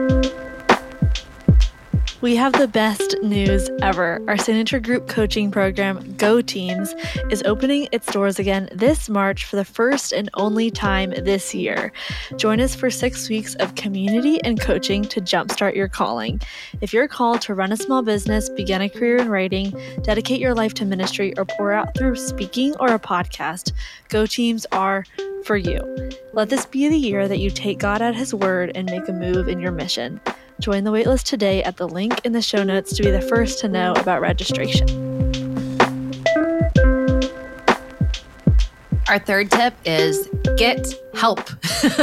We 2.22 2.36
have 2.36 2.52
the 2.52 2.68
best 2.68 3.16
news 3.20 3.68
ever. 3.80 4.22
Our 4.28 4.38
signature 4.38 4.78
group 4.78 5.08
coaching 5.08 5.50
program, 5.50 6.14
Go 6.16 6.40
Teams, 6.40 6.94
is 7.30 7.42
opening 7.44 7.88
its 7.90 8.06
doors 8.12 8.38
again 8.38 8.68
this 8.72 9.08
March 9.08 9.44
for 9.44 9.56
the 9.56 9.64
first 9.64 10.12
and 10.12 10.30
only 10.34 10.70
time 10.70 11.10
this 11.10 11.52
year. 11.52 11.92
Join 12.36 12.60
us 12.60 12.76
for 12.76 12.90
six 12.90 13.28
weeks 13.28 13.56
of 13.56 13.74
community 13.74 14.40
and 14.44 14.60
coaching 14.60 15.02
to 15.06 15.20
jumpstart 15.20 15.74
your 15.74 15.88
calling. 15.88 16.40
If 16.80 16.92
you're 16.92 17.08
called 17.08 17.40
to 17.40 17.54
run 17.54 17.72
a 17.72 17.76
small 17.76 18.02
business, 18.02 18.48
begin 18.50 18.82
a 18.82 18.88
career 18.88 19.16
in 19.16 19.28
writing, 19.28 19.72
dedicate 20.02 20.38
your 20.38 20.54
life 20.54 20.74
to 20.74 20.84
ministry, 20.84 21.36
or 21.36 21.44
pour 21.44 21.72
out 21.72 21.96
through 21.98 22.14
speaking 22.14 22.76
or 22.78 22.94
a 22.94 23.00
podcast, 23.00 23.72
Go 24.10 24.26
Teams 24.26 24.64
are 24.70 25.04
for 25.44 25.56
you. 25.56 25.80
Let 26.32 26.50
this 26.50 26.66
be 26.66 26.88
the 26.88 26.96
year 26.96 27.26
that 27.26 27.40
you 27.40 27.50
take 27.50 27.80
God 27.80 28.00
at 28.00 28.14
His 28.14 28.32
word 28.32 28.70
and 28.76 28.88
make 28.88 29.08
a 29.08 29.12
move 29.12 29.48
in 29.48 29.58
your 29.58 29.72
mission. 29.72 30.20
Join 30.62 30.84
the 30.84 30.92
waitlist 30.92 31.24
today 31.24 31.60
at 31.64 31.76
the 31.76 31.88
link 31.88 32.20
in 32.24 32.30
the 32.30 32.40
show 32.40 32.62
notes 32.62 32.94
to 32.96 33.02
be 33.02 33.10
the 33.10 33.20
first 33.20 33.58
to 33.58 33.68
know 33.68 33.94
about 33.94 34.20
registration. 34.20 34.86
Our 39.08 39.18
third 39.18 39.50
tip 39.50 39.74
is 39.84 40.28
get 40.56 40.86
help. 41.14 41.40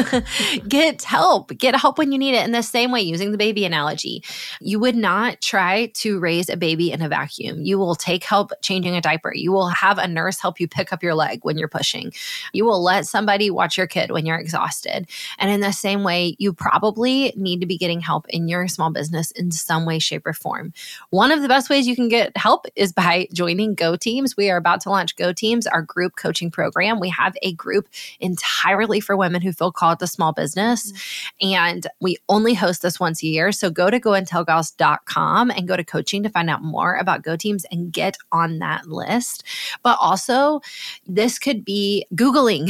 get 0.68 1.04
help. 1.04 1.56
Get 1.58 1.76
help 1.76 1.98
when 1.98 2.12
you 2.12 2.18
need 2.18 2.36
it. 2.36 2.46
In 2.46 2.52
the 2.52 2.62
same 2.62 2.92
way, 2.92 3.02
using 3.02 3.32
the 3.32 3.38
baby 3.38 3.66
analogy, 3.66 4.24
you 4.62 4.80
would 4.80 4.96
not 4.96 5.42
try 5.42 5.88
to 5.96 6.20
raise 6.20 6.50
a 6.50 6.58
baby 6.58 6.92
in 6.92 7.02
a 7.02 7.10
vacuum. 7.10 7.62
You 7.62 7.78
will 7.78 7.96
take 7.96 8.24
help 8.24 8.52
changing 8.62 8.96
a 8.96 9.02
diaper. 9.02 9.34
You 9.34 9.52
will 9.52 9.70
have 9.70 9.98
a 9.98 10.08
nurse 10.08 10.40
help 10.40 10.60
you 10.60 10.68
pick 10.68 10.94
up 10.94 11.04
your 11.04 11.16
leg 11.16 11.40
when 11.44 11.58
you're 11.58 11.68
pushing. 11.68 12.14
You 12.54 12.66
will 12.66 12.84
let 12.84 13.06
somebody 13.06 13.50
watch 13.50 13.78
your 13.78 13.88
kid 13.88 14.12
when 14.12 14.26
you're 14.26 14.38
exhausted. 14.38 15.08
And 15.38 15.52
in 15.52 15.62
the 15.62 15.72
same 15.72 16.04
way, 16.04 16.36
you 16.38 16.54
probably 16.54 17.34
need 17.36 17.62
to 17.62 17.68
be 17.68 17.78
getting 17.78 18.02
help 18.02 18.28
in 18.30 18.48
your 18.48 18.68
small 18.68 18.92
business 18.92 19.32
in 19.32 19.52
some 19.52 19.86
way, 19.86 20.00
shape, 20.00 20.26
or 20.26 20.34
form. 20.34 20.74
One 21.10 21.32
of 21.32 21.42
the 21.42 21.48
best 21.48 21.70
ways 21.70 21.88
you 21.88 21.96
can 21.96 22.10
get 22.10 22.36
help 22.38 22.66
is 22.76 22.94
by 22.94 23.28
joining 23.34 23.76
Go 23.76 23.96
Teams. 23.96 24.38
We 24.38 24.50
are 24.50 24.58
about 24.58 24.82
to 24.82 24.90
launch 24.90 25.16
Go 25.16 25.34
Teams, 25.34 25.68
our 25.68 25.82
group 25.82 26.16
coaching 26.16 26.52
program. 26.52 27.00
We 27.00 27.10
have 27.10 27.36
a 27.42 27.54
group 27.54 27.88
entirely 28.20 28.99
for 29.00 29.16
women 29.16 29.42
who 29.42 29.52
feel 29.52 29.72
called 29.72 30.00
to 30.00 30.08
small 30.08 30.34
business. 30.34 30.92
Mm-hmm. 30.92 31.54
And 31.54 31.88
we 32.02 32.18
only 32.28 32.54
host 32.54 32.82
this 32.82 33.00
once 33.00 33.24
a 33.24 33.28
year. 33.28 33.52
So 33.52 33.70
go 33.70 33.90
to 33.90 34.00
goandtellgals.com 34.00 35.52
and 35.52 35.68
go 35.68 35.76
to 35.78 35.84
coaching 35.84 36.24
to 36.24 36.30
find 36.30 36.50
out 36.50 36.64
more 36.64 36.96
about 36.96 37.24
Go 37.24 37.36
Teams 37.36 37.66
and 37.72 37.92
get 37.92 38.18
on 38.32 38.60
that 38.60 38.88
list. 38.88 39.44
But 39.84 39.98
also, 40.00 40.62
this 41.08 41.40
could 41.40 41.64
be 41.64 42.06
Googling. 42.16 42.70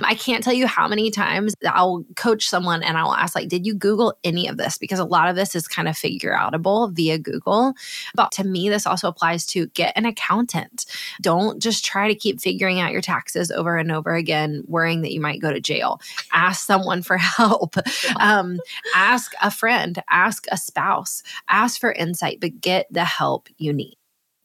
I 0.04 0.14
can't 0.14 0.42
tell 0.42 0.52
you 0.52 0.66
how 0.66 0.88
many 0.88 1.10
times 1.10 1.54
I'll 1.66 2.04
coach 2.16 2.48
someone 2.48 2.82
and 2.82 2.96
I'll 2.96 3.14
ask, 3.14 3.34
like, 3.34 3.48
did 3.48 3.66
you 3.66 3.74
Google 3.74 4.14
any 4.24 4.48
of 4.48 4.56
this? 4.56 4.78
Because 4.78 4.98
a 4.98 5.04
lot 5.04 5.28
of 5.28 5.36
this 5.36 5.54
is 5.54 5.68
kind 5.68 5.88
of 5.88 5.96
figure 5.96 6.32
outable 6.32 6.92
via 6.92 7.18
Google. 7.18 7.74
But 8.14 8.32
to 8.32 8.44
me, 8.44 8.68
this 8.68 8.86
also 8.86 9.08
applies 9.08 9.46
to 9.46 9.66
get 9.68 9.92
an 9.96 10.06
accountant. 10.06 10.86
Don't 11.20 11.60
just 11.62 11.84
try 11.84 12.08
to 12.08 12.14
keep 12.14 12.40
figuring 12.40 12.80
out 12.80 12.92
your 12.92 13.00
taxes 13.00 13.50
over 13.50 13.76
and 13.76 13.92
over 13.92 14.14
again, 14.14 14.62
worrying 14.66 15.02
that 15.02 15.12
you 15.12 15.20
might 15.20 15.40
go 15.40 15.49
to 15.52 15.60
jail. 15.60 16.00
Ask 16.32 16.66
someone 16.66 17.02
for 17.02 17.16
help. 17.18 17.76
Um, 18.18 18.60
ask 18.94 19.32
a 19.42 19.50
friend, 19.50 20.02
ask 20.10 20.46
a 20.50 20.56
spouse, 20.56 21.22
ask 21.48 21.80
for 21.80 21.92
insight, 21.92 22.38
but 22.40 22.60
get 22.60 22.86
the 22.90 23.04
help 23.04 23.48
you 23.58 23.72
need. 23.72 23.96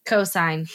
Cosign. 0.05 0.69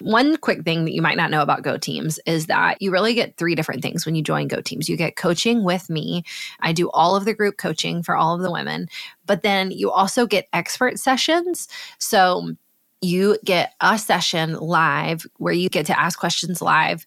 One 0.00 0.36
quick 0.36 0.64
thing 0.64 0.84
that 0.84 0.92
you 0.92 1.02
might 1.02 1.16
not 1.16 1.30
know 1.30 1.42
about 1.42 1.62
Go 1.62 1.76
Teams 1.76 2.18
is 2.26 2.46
that 2.46 2.82
you 2.82 2.90
really 2.90 3.14
get 3.14 3.36
three 3.36 3.54
different 3.54 3.82
things 3.82 4.04
when 4.04 4.14
you 4.14 4.22
join 4.22 4.48
Go 4.48 4.60
Teams. 4.60 4.88
You 4.88 4.96
get 4.96 5.16
coaching 5.16 5.62
with 5.62 5.88
me. 5.88 6.24
I 6.60 6.72
do 6.72 6.90
all 6.90 7.14
of 7.14 7.24
the 7.24 7.34
group 7.34 7.56
coaching 7.56 8.02
for 8.02 8.16
all 8.16 8.34
of 8.34 8.42
the 8.42 8.50
women, 8.50 8.88
but 9.26 9.42
then 9.42 9.70
you 9.70 9.90
also 9.90 10.26
get 10.26 10.48
expert 10.52 10.98
sessions. 10.98 11.68
So 11.98 12.54
you 13.00 13.38
get 13.44 13.74
a 13.80 13.98
session 13.98 14.54
live 14.54 15.26
where 15.36 15.52
you 15.52 15.68
get 15.68 15.86
to 15.86 16.00
ask 16.00 16.18
questions 16.18 16.62
live 16.62 17.04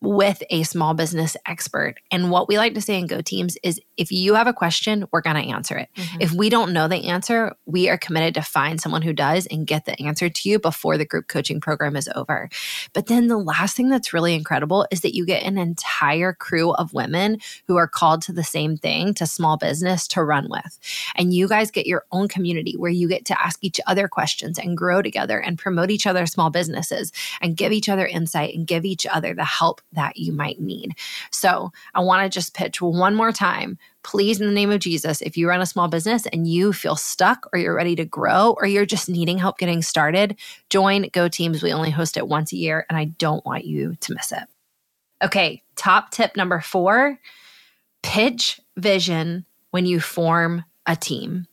with 0.00 0.42
a 0.50 0.62
small 0.62 0.94
business 0.94 1.36
expert. 1.46 1.94
And 2.10 2.30
what 2.30 2.48
we 2.48 2.58
like 2.58 2.74
to 2.74 2.80
say 2.80 2.98
in 2.98 3.06
Go 3.06 3.22
Teams 3.22 3.56
is 3.62 3.80
if 3.96 4.12
you 4.12 4.34
have 4.34 4.46
a 4.46 4.52
question, 4.52 5.06
we're 5.10 5.22
going 5.22 5.36
to 5.36 5.50
answer 5.50 5.76
it. 5.78 5.88
Mm-hmm. 5.96 6.18
If 6.20 6.32
we 6.32 6.50
don't 6.50 6.72
know 6.72 6.86
the 6.86 7.08
answer, 7.08 7.54
we 7.64 7.88
are 7.88 7.96
committed 7.96 8.34
to 8.34 8.42
find 8.42 8.80
someone 8.80 9.02
who 9.02 9.14
does 9.14 9.46
and 9.46 9.66
get 9.66 9.86
the 9.86 9.98
answer 10.02 10.28
to 10.28 10.48
you 10.48 10.58
before 10.58 10.98
the 10.98 11.06
group 11.06 11.28
coaching 11.28 11.60
program 11.60 11.96
is 11.96 12.08
over. 12.14 12.50
But 12.92 13.06
then 13.06 13.28
the 13.28 13.38
last 13.38 13.76
thing 13.76 13.88
that's 13.88 14.12
really 14.12 14.34
incredible 14.34 14.86
is 14.90 15.00
that 15.00 15.14
you 15.14 15.24
get 15.24 15.44
an 15.44 15.56
entire 15.56 16.34
crew 16.34 16.72
of 16.72 16.92
women 16.92 17.38
who 17.66 17.76
are 17.76 17.88
called 17.88 18.20
to 18.22 18.32
the 18.32 18.44
same 18.44 18.76
thing, 18.76 19.14
to 19.14 19.26
small 19.26 19.56
business 19.56 20.06
to 20.08 20.22
run 20.22 20.48
with. 20.50 20.78
And 21.14 21.32
you 21.32 21.48
guys 21.48 21.70
get 21.70 21.86
your 21.86 22.04
own 22.12 22.28
community 22.28 22.74
where 22.76 22.90
you 22.90 23.08
get 23.08 23.24
to 23.26 23.40
ask 23.42 23.58
each 23.62 23.80
other 23.86 24.08
questions 24.08 24.58
and 24.58 24.76
grow 24.76 25.00
together 25.00 25.38
and 25.40 25.58
promote 25.58 25.90
each 25.90 26.06
other's 26.06 26.32
small 26.32 26.50
businesses 26.50 27.12
and 27.40 27.56
give 27.56 27.72
each 27.72 27.88
other 27.88 28.06
insight 28.06 28.54
and 28.54 28.66
give 28.66 28.84
each 28.84 29.06
other 29.06 29.32
the 29.34 29.44
help 29.44 29.80
that 29.96 30.16
you 30.16 30.32
might 30.32 30.60
need. 30.60 30.94
So 31.30 31.72
I 31.94 32.00
want 32.00 32.24
to 32.24 32.34
just 32.34 32.54
pitch 32.54 32.80
one 32.80 33.14
more 33.14 33.32
time. 33.32 33.78
Please, 34.02 34.40
in 34.40 34.46
the 34.46 34.52
name 34.52 34.70
of 34.70 34.78
Jesus, 34.78 35.20
if 35.20 35.36
you 35.36 35.48
run 35.48 35.60
a 35.60 35.66
small 35.66 35.88
business 35.88 36.26
and 36.26 36.46
you 36.46 36.72
feel 36.72 36.94
stuck 36.94 37.48
or 37.52 37.58
you're 37.58 37.74
ready 37.74 37.96
to 37.96 38.04
grow 38.04 38.54
or 38.58 38.66
you're 38.66 38.86
just 38.86 39.08
needing 39.08 39.38
help 39.38 39.58
getting 39.58 39.82
started, 39.82 40.36
join 40.70 41.08
Go 41.12 41.28
Teams. 41.28 41.62
We 41.62 41.72
only 41.72 41.90
host 41.90 42.16
it 42.16 42.28
once 42.28 42.52
a 42.52 42.56
year 42.56 42.86
and 42.88 42.96
I 42.96 43.06
don't 43.06 43.44
want 43.44 43.64
you 43.64 43.96
to 43.96 44.14
miss 44.14 44.30
it. 44.30 44.44
Okay, 45.22 45.62
top 45.74 46.10
tip 46.10 46.36
number 46.36 46.60
four 46.60 47.18
pitch 48.02 48.60
vision 48.76 49.44
when 49.70 49.84
you 49.86 49.98
form 49.98 50.64
a 50.86 50.94
team. 50.94 51.46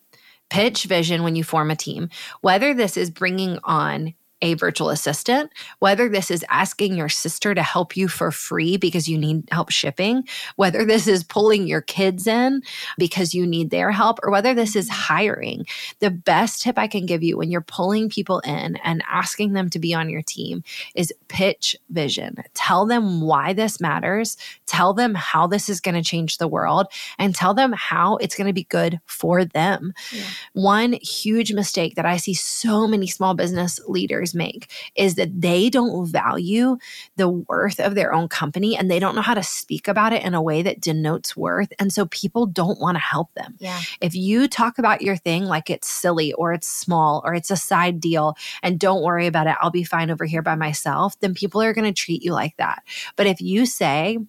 Pitch 0.49 0.84
vision 0.84 1.23
when 1.23 1.36
you 1.36 1.43
form 1.43 1.71
a 1.71 1.75
team, 1.75 2.10
whether 2.41 2.75
this 2.75 2.95
is 2.95 3.10
bringing 3.10 3.58
on 3.63 4.13
a 4.43 4.53
virtual 4.56 4.89
assistant, 4.89 5.51
whether 5.79 6.10
this 6.10 6.29
is 6.29 6.45
asking 6.49 6.95
your 6.95 7.08
sister 7.08 7.56
to 7.56 7.63
help 7.63 7.95
you 7.95 8.10
for 8.10 8.29
free 8.29 8.75
because 8.75 9.08
you 9.08 9.17
need 9.17 9.47
help 9.51 9.71
shipping, 9.71 10.27
whether 10.58 10.84
this 10.84 11.08
is 11.08 11.23
pulling 11.23 11.65
your 11.65 11.82
kids 11.82 12.27
in 12.27 12.62
because 12.97 13.34
you 13.34 13.47
need 13.47 13.69
their 13.71 13.89
help, 13.89 14.19
or 14.21 14.29
whether 14.29 14.53
this 14.53 14.75
is 14.75 14.89
hiring, 14.89 15.65
the 15.99 16.12
best 16.12 16.62
tip 16.62 16.77
I 16.77 16.88
can 16.88 17.06
give 17.06 17.23
you 17.23 17.38
when 17.38 17.49
you're 17.49 17.62
pulling 17.62 18.10
people 18.10 18.39
in 18.39 18.75
and 18.84 19.01
asking 19.10 19.53
them 19.53 19.69
to 19.69 19.79
be 19.79 19.93
on 19.93 20.10
your 20.10 20.21
team 20.21 20.62
is 20.93 21.13
pitch 21.29 21.75
vision. 21.89 22.36
Tell 22.53 22.86
them 22.86 23.21
why 23.21 23.53
this 23.53 23.79
matters, 23.79 24.36
tell 24.65 24.93
them 24.93 25.15
how 25.15 25.47
this 25.47 25.69
is 25.69 25.79
going 25.79 25.95
to 25.95 26.03
change 26.03 26.38
the 26.38 26.49
world, 26.49 26.88
and 27.17 27.34
tell 27.34 27.53
them 27.53 27.71
how 27.71 28.17
it's 28.17 28.36
going 28.36 28.47
to 28.47 28.53
be 28.53 28.65
good 28.65 28.99
for 29.06 29.45
them. 29.45 29.93
Yeah. 30.12 30.23
One 30.51 30.93
huge 31.01 31.53
mistake 31.53 31.95
that 31.95 32.06
I 32.06 32.17
see 32.17 32.34
so 32.34 32.88
many 32.88 33.08
small 33.08 33.36
business 33.36 33.79
leaders 33.88 34.33
make 34.34 34.72
is 34.96 35.15
that 35.15 35.41
they 35.41 35.69
don't 35.69 36.06
value 36.08 36.78
the 37.15 37.30
worth 37.30 37.80
of 37.80 37.96
their 37.96 38.13
own 38.13 38.28
company 38.28 38.78
and 38.78 38.89
they 38.89 39.00
don't 39.00 39.15
know 39.15 39.22
how 39.22 39.34
to 39.34 39.43
speak 39.43 39.88
about 39.88 40.13
it 40.13 40.24
in 40.24 40.34
a 40.34 40.41
way 40.41 40.62
that 40.62 40.82
denotes 40.82 41.36
worth. 41.36 41.72
And 41.80 41.91
so 41.91 42.06
people 42.08 42.46
don't 42.46 42.80
want 42.80 42.96
to 42.96 43.00
help 43.00 43.34
them. 43.34 43.56
Yeah. 43.60 43.82
If 44.02 44.15
you 44.15 44.48
talk 44.48 44.78
about 44.78 45.02
your 45.02 45.15
thing 45.15 45.46
like 45.46 45.69
it's 45.69 45.88
silly 45.88 46.34
or 46.34 46.54
it's 46.54 46.67
small 46.67 47.22
or 47.26 47.34
it's 47.34 47.52
a 47.52 47.58
side 47.58 48.00
deal 48.00 48.36
and 48.62 48.80
don't 48.80 49.04
worry 49.04 49.28
about 49.28 49.48
it, 49.48 49.56
I'll 49.62 49.72
be 49.72 49.84
fine 49.84 50.12
over 50.12 50.26
here 50.26 50.41
by 50.41 50.56
myself, 50.56 51.19
then 51.19 51.34
people 51.34 51.62
are 51.62 51.74
going 51.74 51.91
to 51.91 51.93
treat 51.93 52.24
you 52.24 52.34
like 52.34 52.58
that. 52.58 52.84
But 53.15 53.28
if 53.28 53.41
you 53.41 53.65
say, 53.65 54.19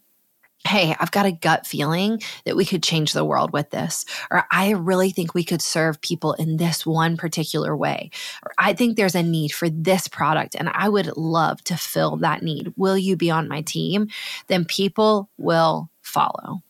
hey, 0.67 0.97
I've 0.99 1.11
got 1.11 1.27
a 1.27 1.33
gut 1.33 1.67
feeling 1.67 2.23
that 2.45 2.57
we 2.57 2.65
could 2.65 2.83
change 2.83 3.13
the 3.13 3.25
world 3.25 3.53
with 3.53 3.71
this. 3.71 4.05
Or 4.31 4.45
I 4.51 4.71
really 4.71 5.11
think 5.11 5.35
we 5.35 5.45
could 5.45 5.63
serve 5.63 6.01
people 6.01 6.33
in 6.35 6.57
this 6.57 6.87
one 6.87 7.17
particular 7.17 7.77
way. 7.77 8.11
Or 8.45 8.53
I 8.59 8.73
think 8.73 8.97
there's 8.97 9.15
a 9.15 9.23
need 9.23 9.53
for 9.53 9.69
this 9.69 10.09
product 10.09 10.57
and 10.57 10.71
I 10.71 10.89
would 10.89 11.17
love 11.17 11.63
to 11.65 11.77
fill 11.77 12.17
that 12.17 12.43
need. 12.43 12.73
Will 12.77 12.97
you 12.97 13.17
be 13.17 13.31
on 13.31 13.49
my 13.49 13.61
team? 13.61 14.09
Then 14.47 14.65
people 14.65 15.29
will 15.37 15.91
follow. 16.01 16.63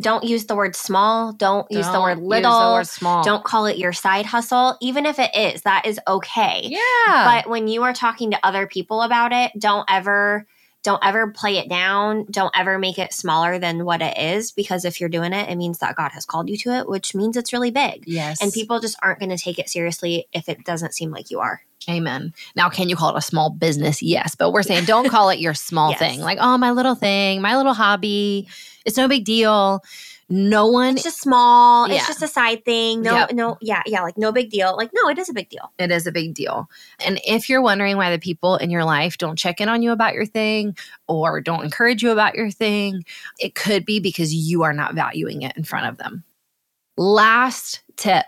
Don't 0.00 0.22
use 0.22 0.46
the 0.46 0.54
word 0.54 0.76
small. 0.76 1.32
Don't, 1.32 1.68
don't 1.68 1.76
use 1.76 1.90
the 1.90 2.00
word 2.00 2.20
little. 2.20 2.52
The 2.52 2.74
word 2.74 2.86
small. 2.86 3.24
Don't 3.24 3.42
call 3.44 3.66
it 3.66 3.78
your 3.78 3.92
side 3.92 4.26
hustle. 4.26 4.76
Even 4.80 5.04
if 5.04 5.18
it 5.18 5.34
is, 5.34 5.62
that 5.62 5.86
is 5.86 5.98
okay. 6.06 6.60
Yeah. 6.62 6.78
But 7.42 7.50
when 7.50 7.66
you 7.66 7.82
are 7.82 7.92
talking 7.92 8.30
to 8.30 8.46
other 8.46 8.68
people 8.68 9.02
about 9.02 9.32
it, 9.32 9.50
don't 9.58 9.84
ever 9.90 10.46
don't 10.88 11.04
ever 11.04 11.30
play 11.30 11.58
it 11.58 11.68
down. 11.68 12.24
Don't 12.30 12.56
ever 12.56 12.78
make 12.78 12.98
it 12.98 13.12
smaller 13.12 13.58
than 13.58 13.84
what 13.84 14.00
it 14.00 14.16
is 14.16 14.52
because 14.52 14.86
if 14.86 14.98
you're 14.98 15.10
doing 15.10 15.34
it, 15.34 15.46
it 15.50 15.56
means 15.56 15.80
that 15.80 15.96
God 15.96 16.12
has 16.12 16.24
called 16.24 16.48
you 16.48 16.56
to 16.56 16.70
it, 16.70 16.88
which 16.88 17.14
means 17.14 17.36
it's 17.36 17.52
really 17.52 17.70
big. 17.70 18.04
Yes. 18.06 18.40
And 18.40 18.50
people 18.50 18.80
just 18.80 18.96
aren't 19.02 19.20
going 19.20 19.28
to 19.28 19.36
take 19.36 19.58
it 19.58 19.68
seriously 19.68 20.26
if 20.32 20.48
it 20.48 20.64
doesn't 20.64 20.94
seem 20.94 21.10
like 21.10 21.30
you 21.30 21.40
are. 21.40 21.60
Amen. 21.90 22.32
Now, 22.56 22.70
can 22.70 22.88
you 22.88 22.96
call 22.96 23.14
it 23.14 23.18
a 23.18 23.20
small 23.20 23.50
business? 23.50 24.02
Yes. 24.02 24.34
But 24.34 24.52
we're 24.52 24.62
saying 24.62 24.86
don't 24.86 25.10
call 25.10 25.28
it 25.28 25.40
your 25.40 25.52
small 25.52 25.90
yes. 25.90 25.98
thing. 25.98 26.20
Like, 26.20 26.38
oh, 26.40 26.56
my 26.56 26.70
little 26.70 26.94
thing, 26.94 27.42
my 27.42 27.58
little 27.58 27.74
hobby. 27.74 28.48
It's 28.86 28.96
no 28.96 29.08
big 29.08 29.26
deal 29.26 29.82
no 30.30 30.66
one 30.66 30.94
it's 30.94 31.04
just 31.04 31.20
small. 31.20 31.88
Yeah. 31.88 31.96
it's 31.96 32.06
just 32.06 32.22
a 32.22 32.28
side 32.28 32.64
thing. 32.64 33.02
No 33.02 33.14
yep. 33.14 33.32
no 33.32 33.56
yeah 33.60 33.82
yeah 33.86 34.02
like 34.02 34.18
no 34.18 34.30
big 34.30 34.50
deal. 34.50 34.76
Like 34.76 34.90
no 34.92 35.08
it 35.08 35.18
is 35.18 35.28
a 35.28 35.32
big 35.32 35.48
deal. 35.48 35.72
It 35.78 35.90
is 35.90 36.06
a 36.06 36.12
big 36.12 36.34
deal. 36.34 36.68
And 37.04 37.20
if 37.26 37.48
you're 37.48 37.62
wondering 37.62 37.96
why 37.96 38.10
the 38.10 38.18
people 38.18 38.56
in 38.56 38.70
your 38.70 38.84
life 38.84 39.16
don't 39.16 39.38
check 39.38 39.60
in 39.60 39.68
on 39.68 39.82
you 39.82 39.90
about 39.90 40.14
your 40.14 40.26
thing 40.26 40.76
or 41.06 41.40
don't 41.40 41.64
encourage 41.64 42.02
you 42.02 42.10
about 42.10 42.34
your 42.34 42.50
thing 42.50 43.04
it 43.38 43.54
could 43.54 43.84
be 43.84 44.00
because 44.00 44.34
you 44.34 44.62
are 44.62 44.74
not 44.74 44.94
valuing 44.94 45.42
it 45.42 45.56
in 45.56 45.64
front 45.64 45.86
of 45.86 45.96
them. 45.96 46.24
Last 46.96 47.82
tip. 47.96 48.26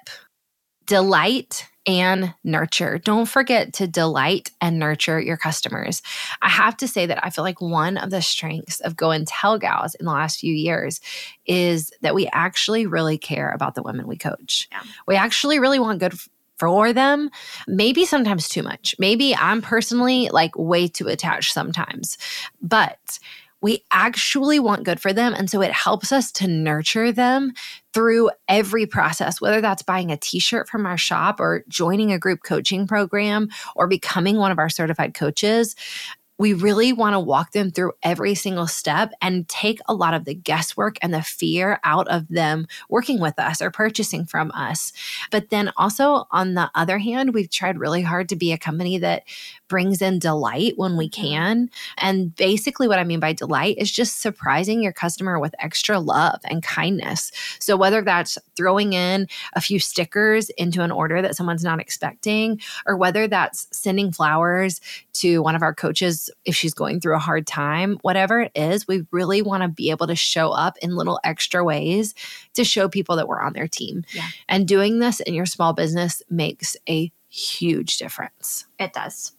Delight 0.87 1.69
and 1.91 2.33
nurture. 2.45 2.99
Don't 2.99 3.27
forget 3.27 3.73
to 3.75 3.89
delight 3.89 4.53
and 4.61 4.79
nurture 4.79 5.21
your 5.21 5.37
customers. 5.37 6.03
I 6.41 6.49
have 6.49 6.77
to 6.77 6.89
say 6.89 7.05
that 7.07 7.25
I 7.25 7.31
feel 7.31 7.43
like 7.43 7.61
one 7.61 7.97
of 7.97 8.11
the 8.11 8.23
strengths 8.23 8.79
of 8.81 8.97
Go 8.97 9.11
and 9.11 9.27
Tell 9.27 9.59
Gals 9.59 9.97
in 9.97 10.07
the 10.07 10.13
last 10.13 10.39
few 10.39 10.55
years 10.55 11.01
is 11.47 11.93
that 12.03 12.15
we 12.15 12.29
actually 12.33 12.87
really 12.87 13.19
care 13.19 13.51
about 13.51 13.75
the 13.75 13.83
women 13.83 14.07
we 14.07 14.17
coach. 14.17 14.69
Yeah. 14.71 14.83
We 15.09 15.17
actually 15.17 15.59
really 15.59 15.81
want 15.81 15.99
good 15.99 16.15
for 16.59 16.93
them, 16.93 17.31
maybe 17.67 18.05
sometimes 18.05 18.49
too 18.49 18.63
much. 18.63 18.95
Maybe 18.99 19.35
I'm 19.35 19.61
personally 19.61 20.29
like 20.31 20.57
way 20.57 20.87
too 20.87 21.09
attached 21.09 21.53
sometimes. 21.53 22.19
But 22.63 23.19
we 23.63 23.85
actually 23.91 24.59
want 24.59 24.85
good 24.85 25.01
for 25.01 25.13
them. 25.13 25.35
And 25.35 25.51
so 25.51 25.61
it 25.61 25.73
helps 25.73 26.13
us 26.13 26.33
to 26.33 26.47
nurture 26.47 27.13
them 27.13 27.53
through 27.93 28.31
every 28.49 28.87
process, 28.87 29.41
whether 29.41 29.61
that's 29.61 29.83
buying 29.83 30.11
a 30.11 30.17
t 30.17 30.39
shirt 30.39 30.69
from 30.69 30.87
our 30.87 30.99
shop 30.99 31.41
or 31.41 31.65
joining 31.69 32.13
a 32.13 32.19
group 32.19 32.43
coaching 32.43 32.87
program 32.87 33.49
or 33.77 33.87
becoming 33.87 34.37
one 34.37 34.53
of 34.53 34.59
our 34.59 34.69
certified 34.69 35.15
coaches 35.15 35.77
we 36.41 36.55
really 36.55 36.91
want 36.95 37.13
to 37.13 37.21
walk 37.21 37.53
them 37.53 37.71
through 37.71 37.93
every 38.03 38.35
single 38.35 38.67
step 38.67 39.13
and 39.21 39.47
take 39.47 39.79
a 39.87 39.93
lot 39.93 40.15
of 40.15 40.25
the 40.25 40.35
guesswork 40.35 40.97
and 41.03 41.13
the 41.13 41.21
fear 41.21 41.79
out 41.85 42.09
of 42.09 42.27
them 42.29 42.67
working 42.89 43.21
with 43.21 43.39
us 43.39 43.61
or 43.61 43.71
purchasing 43.71 44.25
from 44.25 44.51
us. 44.53 44.91
But 45.31 45.51
then 45.51 45.71
also, 45.77 46.25
on 46.31 46.55
the 46.55 46.71
other 46.75 46.97
hand, 46.97 47.35
we've 47.35 47.51
tried 47.51 47.79
really 47.79 48.01
hard 48.01 48.31
to 48.31 48.37
be 48.37 48.53
a 48.53 48.59
company 48.59 48.97
that 48.97 49.25
brings 49.71 50.03
in 50.03 50.19
delight 50.19 50.75
when 50.77 50.99
we 50.99 51.09
mm-hmm. 51.09 51.23
can. 51.23 51.71
And 51.97 52.35
basically, 52.37 52.89
what 52.89 52.99
I 52.99 53.05
mean 53.05 53.21
by 53.21 53.33
delight 53.33 53.79
is 53.79 53.91
just 53.91 54.21
surprising 54.21 54.83
your 54.83 54.93
customer 54.93 55.39
with 55.39 55.55
extra 55.59 55.99
love 55.99 56.41
and 56.45 56.63
kindness. 56.63 57.33
So, 57.61 57.79
whether 57.79 58.03
that's 58.03 58.37
throwing 58.57 58.93
in 58.93 59.29
a 59.55 59.63
few 59.63 59.79
stickers 59.79 60.51
into 60.51 60.83
an 60.83 60.91
order 60.91 61.23
that 61.23 61.37
someone's 61.37 61.65
not 61.65 61.81
expecting, 61.81 62.61
or 62.85 62.97
whether 62.97 63.27
that's 63.27 63.67
sending 63.71 64.13
flowers 64.13 64.83
to 65.15 65.41
one 65.43 65.55
of 65.55 65.63
our 65.63 65.75
coaches 65.75 66.29
if 66.45 66.55
she's 66.55 66.75
going 66.75 67.01
through 67.01 67.15
a 67.15 67.21
hard 67.21 67.47
time, 67.47 67.99
whatever 68.03 68.41
it 68.41 68.53
is, 68.55 68.87
we 68.87 69.07
really 69.13 69.41
want 69.41 69.63
to 69.63 69.69
be 69.69 69.91
able 69.91 70.09
to 70.09 70.17
show 70.17 70.51
up 70.51 70.77
in 70.83 70.97
little 70.97 71.21
extra 71.25 71.65
ways 71.65 72.15
to 72.55 72.65
show 72.65 72.89
people 72.89 73.17
that 73.17 73.29
we're 73.29 73.41
on 73.41 73.53
their 73.53 73.69
team. 73.69 74.05
Yeah. 74.13 74.27
And 74.49 74.67
doing 74.67 74.99
this 74.99 75.21
in 75.21 75.35
your 75.35 75.47
small 75.47 75.73
business 75.73 76.23
makes 76.29 76.77
a 76.89 77.13
huge 77.29 77.99
difference. 77.99 78.67
It 78.79 78.93
does. 78.93 79.33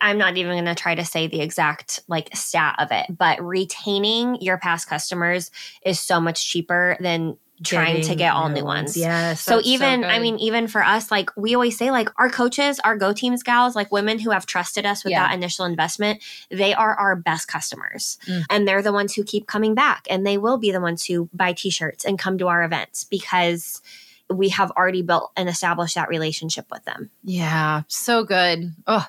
I'm 0.00 0.18
not 0.18 0.36
even 0.36 0.52
going 0.52 0.64
to 0.66 0.74
try 0.74 0.94
to 0.94 1.04
say 1.04 1.26
the 1.26 1.40
exact 1.40 2.00
like 2.08 2.34
stat 2.36 2.76
of 2.78 2.88
it, 2.92 3.06
but 3.16 3.42
retaining 3.42 4.40
your 4.40 4.58
past 4.58 4.88
customers 4.88 5.50
is 5.84 5.98
so 5.98 6.20
much 6.20 6.48
cheaper 6.48 6.96
than 7.00 7.36
trying 7.64 8.02
to 8.02 8.14
get 8.14 8.32
all 8.32 8.48
new 8.48 8.64
ones. 8.64 8.96
Yes. 8.96 9.40
So 9.40 9.60
even 9.64 10.02
so 10.02 10.08
I 10.08 10.18
mean 10.18 10.38
even 10.38 10.68
for 10.68 10.84
us 10.84 11.10
like 11.10 11.30
we 11.36 11.54
always 11.54 11.76
say 11.76 11.90
like 11.90 12.08
our 12.16 12.30
coaches, 12.30 12.78
our 12.80 12.96
go 12.96 13.12
teams 13.12 13.42
gals, 13.42 13.74
like 13.74 13.90
women 13.90 14.18
who 14.18 14.30
have 14.30 14.46
trusted 14.46 14.86
us 14.86 15.04
with 15.04 15.10
yeah. 15.10 15.26
that 15.26 15.34
initial 15.34 15.64
investment, 15.64 16.22
they 16.50 16.74
are 16.74 16.94
our 16.94 17.16
best 17.16 17.48
customers. 17.48 18.18
Mm. 18.26 18.44
And 18.50 18.68
they're 18.68 18.82
the 18.82 18.92
ones 18.92 19.14
who 19.14 19.24
keep 19.24 19.46
coming 19.46 19.74
back 19.74 20.06
and 20.08 20.26
they 20.26 20.38
will 20.38 20.58
be 20.58 20.70
the 20.70 20.80
ones 20.80 21.04
who 21.04 21.28
buy 21.32 21.52
t-shirts 21.52 22.04
and 22.04 22.18
come 22.18 22.38
to 22.38 22.48
our 22.48 22.62
events 22.62 23.04
because 23.04 23.82
we 24.30 24.50
have 24.50 24.70
already 24.72 25.02
built 25.02 25.32
and 25.36 25.48
established 25.48 25.94
that 25.94 26.08
relationship 26.08 26.66
with 26.70 26.84
them. 26.84 27.10
Yeah, 27.24 27.82
so 27.88 28.24
good. 28.24 28.74
Oh, 28.86 29.06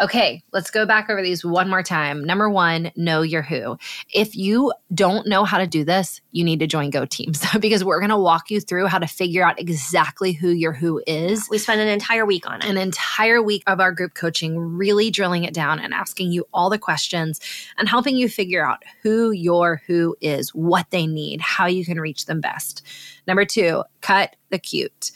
okay. 0.00 0.42
Let's 0.52 0.70
go 0.70 0.86
back 0.86 1.08
over 1.08 1.22
these 1.22 1.44
one 1.44 1.68
more 1.68 1.82
time. 1.82 2.24
Number 2.24 2.50
one, 2.50 2.90
know 2.96 3.22
your 3.22 3.42
who. 3.42 3.78
If 4.12 4.36
you 4.36 4.72
don't 4.94 5.26
know 5.26 5.44
how 5.44 5.58
to 5.58 5.66
do 5.66 5.84
this, 5.84 6.20
you 6.32 6.44
need 6.44 6.60
to 6.60 6.66
join 6.66 6.90
Go 6.90 7.04
Teams 7.04 7.44
because 7.60 7.84
we're 7.84 8.00
going 8.00 8.10
to 8.10 8.16
walk 8.16 8.50
you 8.50 8.60
through 8.60 8.86
how 8.86 8.98
to 8.98 9.06
figure 9.06 9.44
out 9.44 9.60
exactly 9.60 10.32
who 10.32 10.50
your 10.50 10.72
who 10.72 11.02
is. 11.06 11.48
We 11.50 11.58
spend 11.58 11.80
an 11.80 11.88
entire 11.88 12.26
week 12.26 12.48
on 12.48 12.62
it. 12.62 12.68
An 12.68 12.76
entire 12.76 13.42
week 13.42 13.62
of 13.66 13.80
our 13.80 13.92
group 13.92 14.14
coaching, 14.14 14.58
really 14.58 15.10
drilling 15.10 15.44
it 15.44 15.54
down 15.54 15.78
and 15.80 15.94
asking 15.94 16.32
you 16.32 16.46
all 16.52 16.70
the 16.70 16.78
questions 16.78 17.40
and 17.78 17.88
helping 17.88 18.16
you 18.16 18.28
figure 18.28 18.66
out 18.66 18.82
who 19.02 19.30
your 19.30 19.82
who 19.86 20.16
is, 20.20 20.50
what 20.54 20.90
they 20.90 21.06
need, 21.06 21.40
how 21.40 21.66
you 21.66 21.84
can 21.84 22.00
reach 22.00 22.26
them 22.26 22.40
best. 22.40 22.82
Number 23.26 23.44
two, 23.44 23.82
cut 24.00 24.36
the 24.50 24.58
cute. 24.58 25.10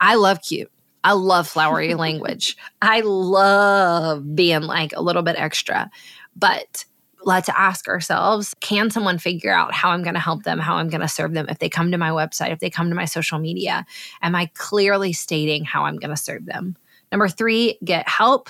I 0.00 0.16
love 0.16 0.42
cute. 0.42 0.70
I 1.04 1.12
love 1.12 1.48
flowery 1.48 1.94
language. 2.06 2.56
I 2.80 3.00
love 3.00 4.34
being 4.34 4.62
like 4.62 4.92
a 4.94 5.02
little 5.02 5.22
bit 5.22 5.36
extra. 5.38 5.90
But 6.36 6.84
let's 7.24 7.48
ask 7.48 7.88
ourselves 7.88 8.54
can 8.60 8.90
someone 8.90 9.18
figure 9.18 9.52
out 9.52 9.72
how 9.72 9.90
I'm 9.90 10.02
going 10.02 10.14
to 10.14 10.20
help 10.20 10.42
them, 10.42 10.58
how 10.58 10.76
I'm 10.76 10.88
going 10.88 11.00
to 11.00 11.08
serve 11.08 11.34
them 11.34 11.46
if 11.48 11.58
they 11.58 11.68
come 11.68 11.90
to 11.92 11.98
my 11.98 12.10
website, 12.10 12.50
if 12.50 12.58
they 12.58 12.70
come 12.70 12.88
to 12.88 12.94
my 12.94 13.04
social 13.04 13.38
media? 13.38 13.86
Am 14.22 14.34
I 14.34 14.50
clearly 14.54 15.12
stating 15.12 15.64
how 15.64 15.84
I'm 15.84 15.96
going 15.96 16.10
to 16.10 16.16
serve 16.16 16.46
them? 16.46 16.76
Number 17.10 17.28
three, 17.28 17.78
get 17.84 18.08
help. 18.08 18.48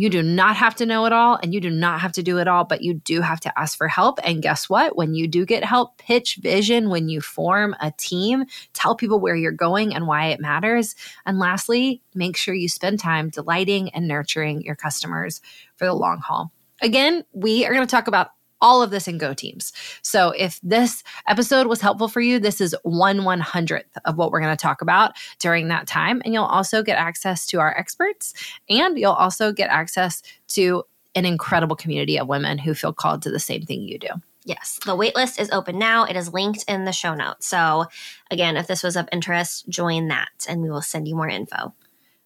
You 0.00 0.08
do 0.08 0.22
not 0.22 0.56
have 0.56 0.76
to 0.76 0.86
know 0.86 1.04
it 1.04 1.12
all 1.12 1.38
and 1.42 1.52
you 1.52 1.60
do 1.60 1.68
not 1.68 2.00
have 2.00 2.12
to 2.12 2.22
do 2.22 2.38
it 2.38 2.48
all, 2.48 2.64
but 2.64 2.80
you 2.80 2.94
do 2.94 3.20
have 3.20 3.38
to 3.40 3.58
ask 3.58 3.76
for 3.76 3.86
help. 3.86 4.18
And 4.24 4.40
guess 4.40 4.66
what? 4.66 4.96
When 4.96 5.12
you 5.12 5.28
do 5.28 5.44
get 5.44 5.62
help, 5.62 5.98
pitch 5.98 6.38
vision 6.40 6.88
when 6.88 7.10
you 7.10 7.20
form 7.20 7.76
a 7.82 7.92
team, 7.98 8.46
tell 8.72 8.96
people 8.96 9.20
where 9.20 9.36
you're 9.36 9.52
going 9.52 9.94
and 9.94 10.06
why 10.06 10.28
it 10.28 10.40
matters. 10.40 10.96
And 11.26 11.38
lastly, 11.38 12.00
make 12.14 12.38
sure 12.38 12.54
you 12.54 12.66
spend 12.66 12.98
time 12.98 13.28
delighting 13.28 13.90
and 13.90 14.08
nurturing 14.08 14.62
your 14.62 14.74
customers 14.74 15.42
for 15.76 15.84
the 15.84 15.92
long 15.92 16.20
haul. 16.20 16.50
Again, 16.80 17.22
we 17.34 17.66
are 17.66 17.74
going 17.74 17.86
to 17.86 17.90
talk 17.90 18.08
about 18.08 18.30
all 18.60 18.82
of 18.82 18.90
this 18.90 19.08
in 19.08 19.18
Go 19.18 19.34
Teams. 19.34 19.72
So 20.02 20.30
if 20.30 20.60
this 20.62 21.02
episode 21.28 21.66
was 21.66 21.80
helpful 21.80 22.08
for 22.08 22.20
you, 22.20 22.38
this 22.38 22.60
is 22.60 22.74
one 22.82 23.24
one 23.24 23.40
hundredth 23.40 23.96
of 24.04 24.16
what 24.16 24.30
we're 24.30 24.40
going 24.40 24.56
to 24.56 24.62
talk 24.62 24.82
about 24.82 25.12
during 25.38 25.68
that 25.68 25.86
time. 25.86 26.22
And 26.24 26.34
you'll 26.34 26.44
also 26.44 26.82
get 26.82 26.98
access 26.98 27.46
to 27.46 27.60
our 27.60 27.76
experts 27.76 28.34
and 28.68 28.98
you'll 28.98 29.12
also 29.12 29.52
get 29.52 29.70
access 29.70 30.22
to 30.48 30.84
an 31.14 31.24
incredible 31.24 31.76
community 31.76 32.18
of 32.18 32.28
women 32.28 32.58
who 32.58 32.74
feel 32.74 32.92
called 32.92 33.22
to 33.22 33.30
the 33.30 33.40
same 33.40 33.62
thing 33.62 33.82
you 33.82 33.98
do. 33.98 34.08
Yes, 34.44 34.80
the 34.86 34.96
waitlist 34.96 35.38
is 35.38 35.50
open 35.50 35.78
now. 35.78 36.04
It 36.04 36.16
is 36.16 36.32
linked 36.32 36.64
in 36.66 36.84
the 36.84 36.92
show 36.92 37.14
notes. 37.14 37.46
So, 37.46 37.86
again, 38.30 38.56
if 38.56 38.66
this 38.66 38.82
was 38.82 38.96
of 38.96 39.08
interest, 39.12 39.68
join 39.68 40.08
that 40.08 40.30
and 40.48 40.62
we 40.62 40.70
will 40.70 40.82
send 40.82 41.06
you 41.06 41.14
more 41.14 41.28
info. 41.28 41.74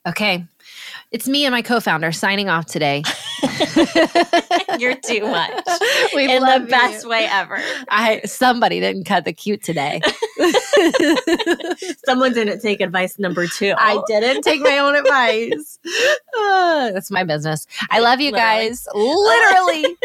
Okay. 0.07 0.45
It's 1.11 1.29
me 1.29 1.45
and 1.45 1.53
my 1.53 1.63
co-founder 1.63 2.11
signing 2.13 2.49
off 2.49 2.67
today. 2.67 3.05
You're 4.79 4.97
too 4.97 5.23
much. 5.23 5.65
We 6.15 6.33
in 6.33 6.43
love 6.43 6.63
the 6.63 6.69
best 6.69 7.05
you. 7.05 7.11
way 7.11 7.27
ever. 7.31 7.61
I 7.89 8.21
somebody 8.25 8.81
didn't 8.81 9.05
cut 9.05 9.25
the 9.25 9.33
cute 9.33 9.63
today. 9.63 10.01
Someone 12.05 12.33
didn't 12.33 12.61
take 12.61 12.81
advice 12.81 13.19
number 13.19 13.47
two. 13.47 13.75
I 13.79 14.01
didn't 14.07 14.43
take 14.43 14.61
my 14.61 14.79
own 14.79 14.95
advice. 14.95 15.79
Uh, 16.39 16.93
that's 16.93 17.11
my 17.11 17.25
business. 17.25 17.67
I 17.91 18.01
love 18.01 18.21
you 18.21 18.31
Literally. 18.33 18.71
guys. 18.71 18.89
Literally. 18.95 19.97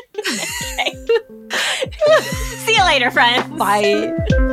See 2.65 2.75
you 2.75 2.83
later, 2.85 3.12
friends. 3.12 3.47
Bye. 3.57 4.47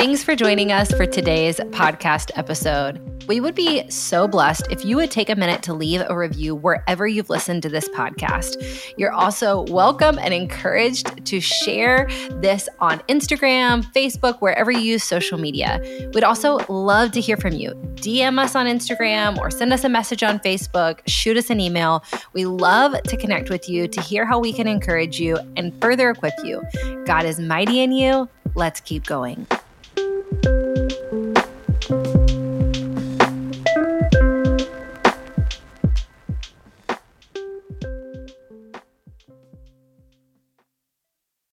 Thanks 0.00 0.24
for 0.24 0.34
joining 0.34 0.72
us 0.72 0.90
for 0.90 1.04
today's 1.04 1.58
podcast 1.72 2.30
episode. 2.34 3.22
We 3.28 3.38
would 3.38 3.54
be 3.54 3.86
so 3.90 4.26
blessed 4.26 4.66
if 4.70 4.82
you 4.82 4.96
would 4.96 5.10
take 5.10 5.28
a 5.28 5.36
minute 5.36 5.62
to 5.64 5.74
leave 5.74 6.00
a 6.08 6.16
review 6.16 6.54
wherever 6.54 7.06
you've 7.06 7.28
listened 7.28 7.62
to 7.64 7.68
this 7.68 7.86
podcast. 7.90 8.94
You're 8.96 9.12
also 9.12 9.66
welcome 9.68 10.18
and 10.18 10.32
encouraged 10.32 11.26
to 11.26 11.38
share 11.38 12.08
this 12.40 12.66
on 12.78 13.00
Instagram, 13.10 13.84
Facebook, 13.92 14.38
wherever 14.38 14.70
you 14.70 14.80
use 14.80 15.04
social 15.04 15.36
media. 15.36 15.82
We'd 16.14 16.24
also 16.24 16.64
love 16.70 17.12
to 17.12 17.20
hear 17.20 17.36
from 17.36 17.52
you. 17.52 17.72
DM 17.96 18.38
us 18.38 18.54
on 18.54 18.64
Instagram 18.64 19.36
or 19.36 19.50
send 19.50 19.70
us 19.70 19.84
a 19.84 19.90
message 19.90 20.22
on 20.22 20.38
Facebook, 20.38 21.00
shoot 21.06 21.36
us 21.36 21.50
an 21.50 21.60
email. 21.60 22.02
We 22.32 22.46
love 22.46 22.94
to 23.02 23.16
connect 23.18 23.50
with 23.50 23.68
you 23.68 23.86
to 23.88 24.00
hear 24.00 24.24
how 24.24 24.38
we 24.38 24.54
can 24.54 24.66
encourage 24.66 25.20
you 25.20 25.36
and 25.58 25.78
further 25.78 26.08
equip 26.08 26.32
you. 26.42 26.62
God 27.04 27.26
is 27.26 27.38
mighty 27.38 27.82
in 27.82 27.92
you. 27.92 28.30
Let's 28.54 28.80
keep 28.80 29.04
going. 29.04 29.46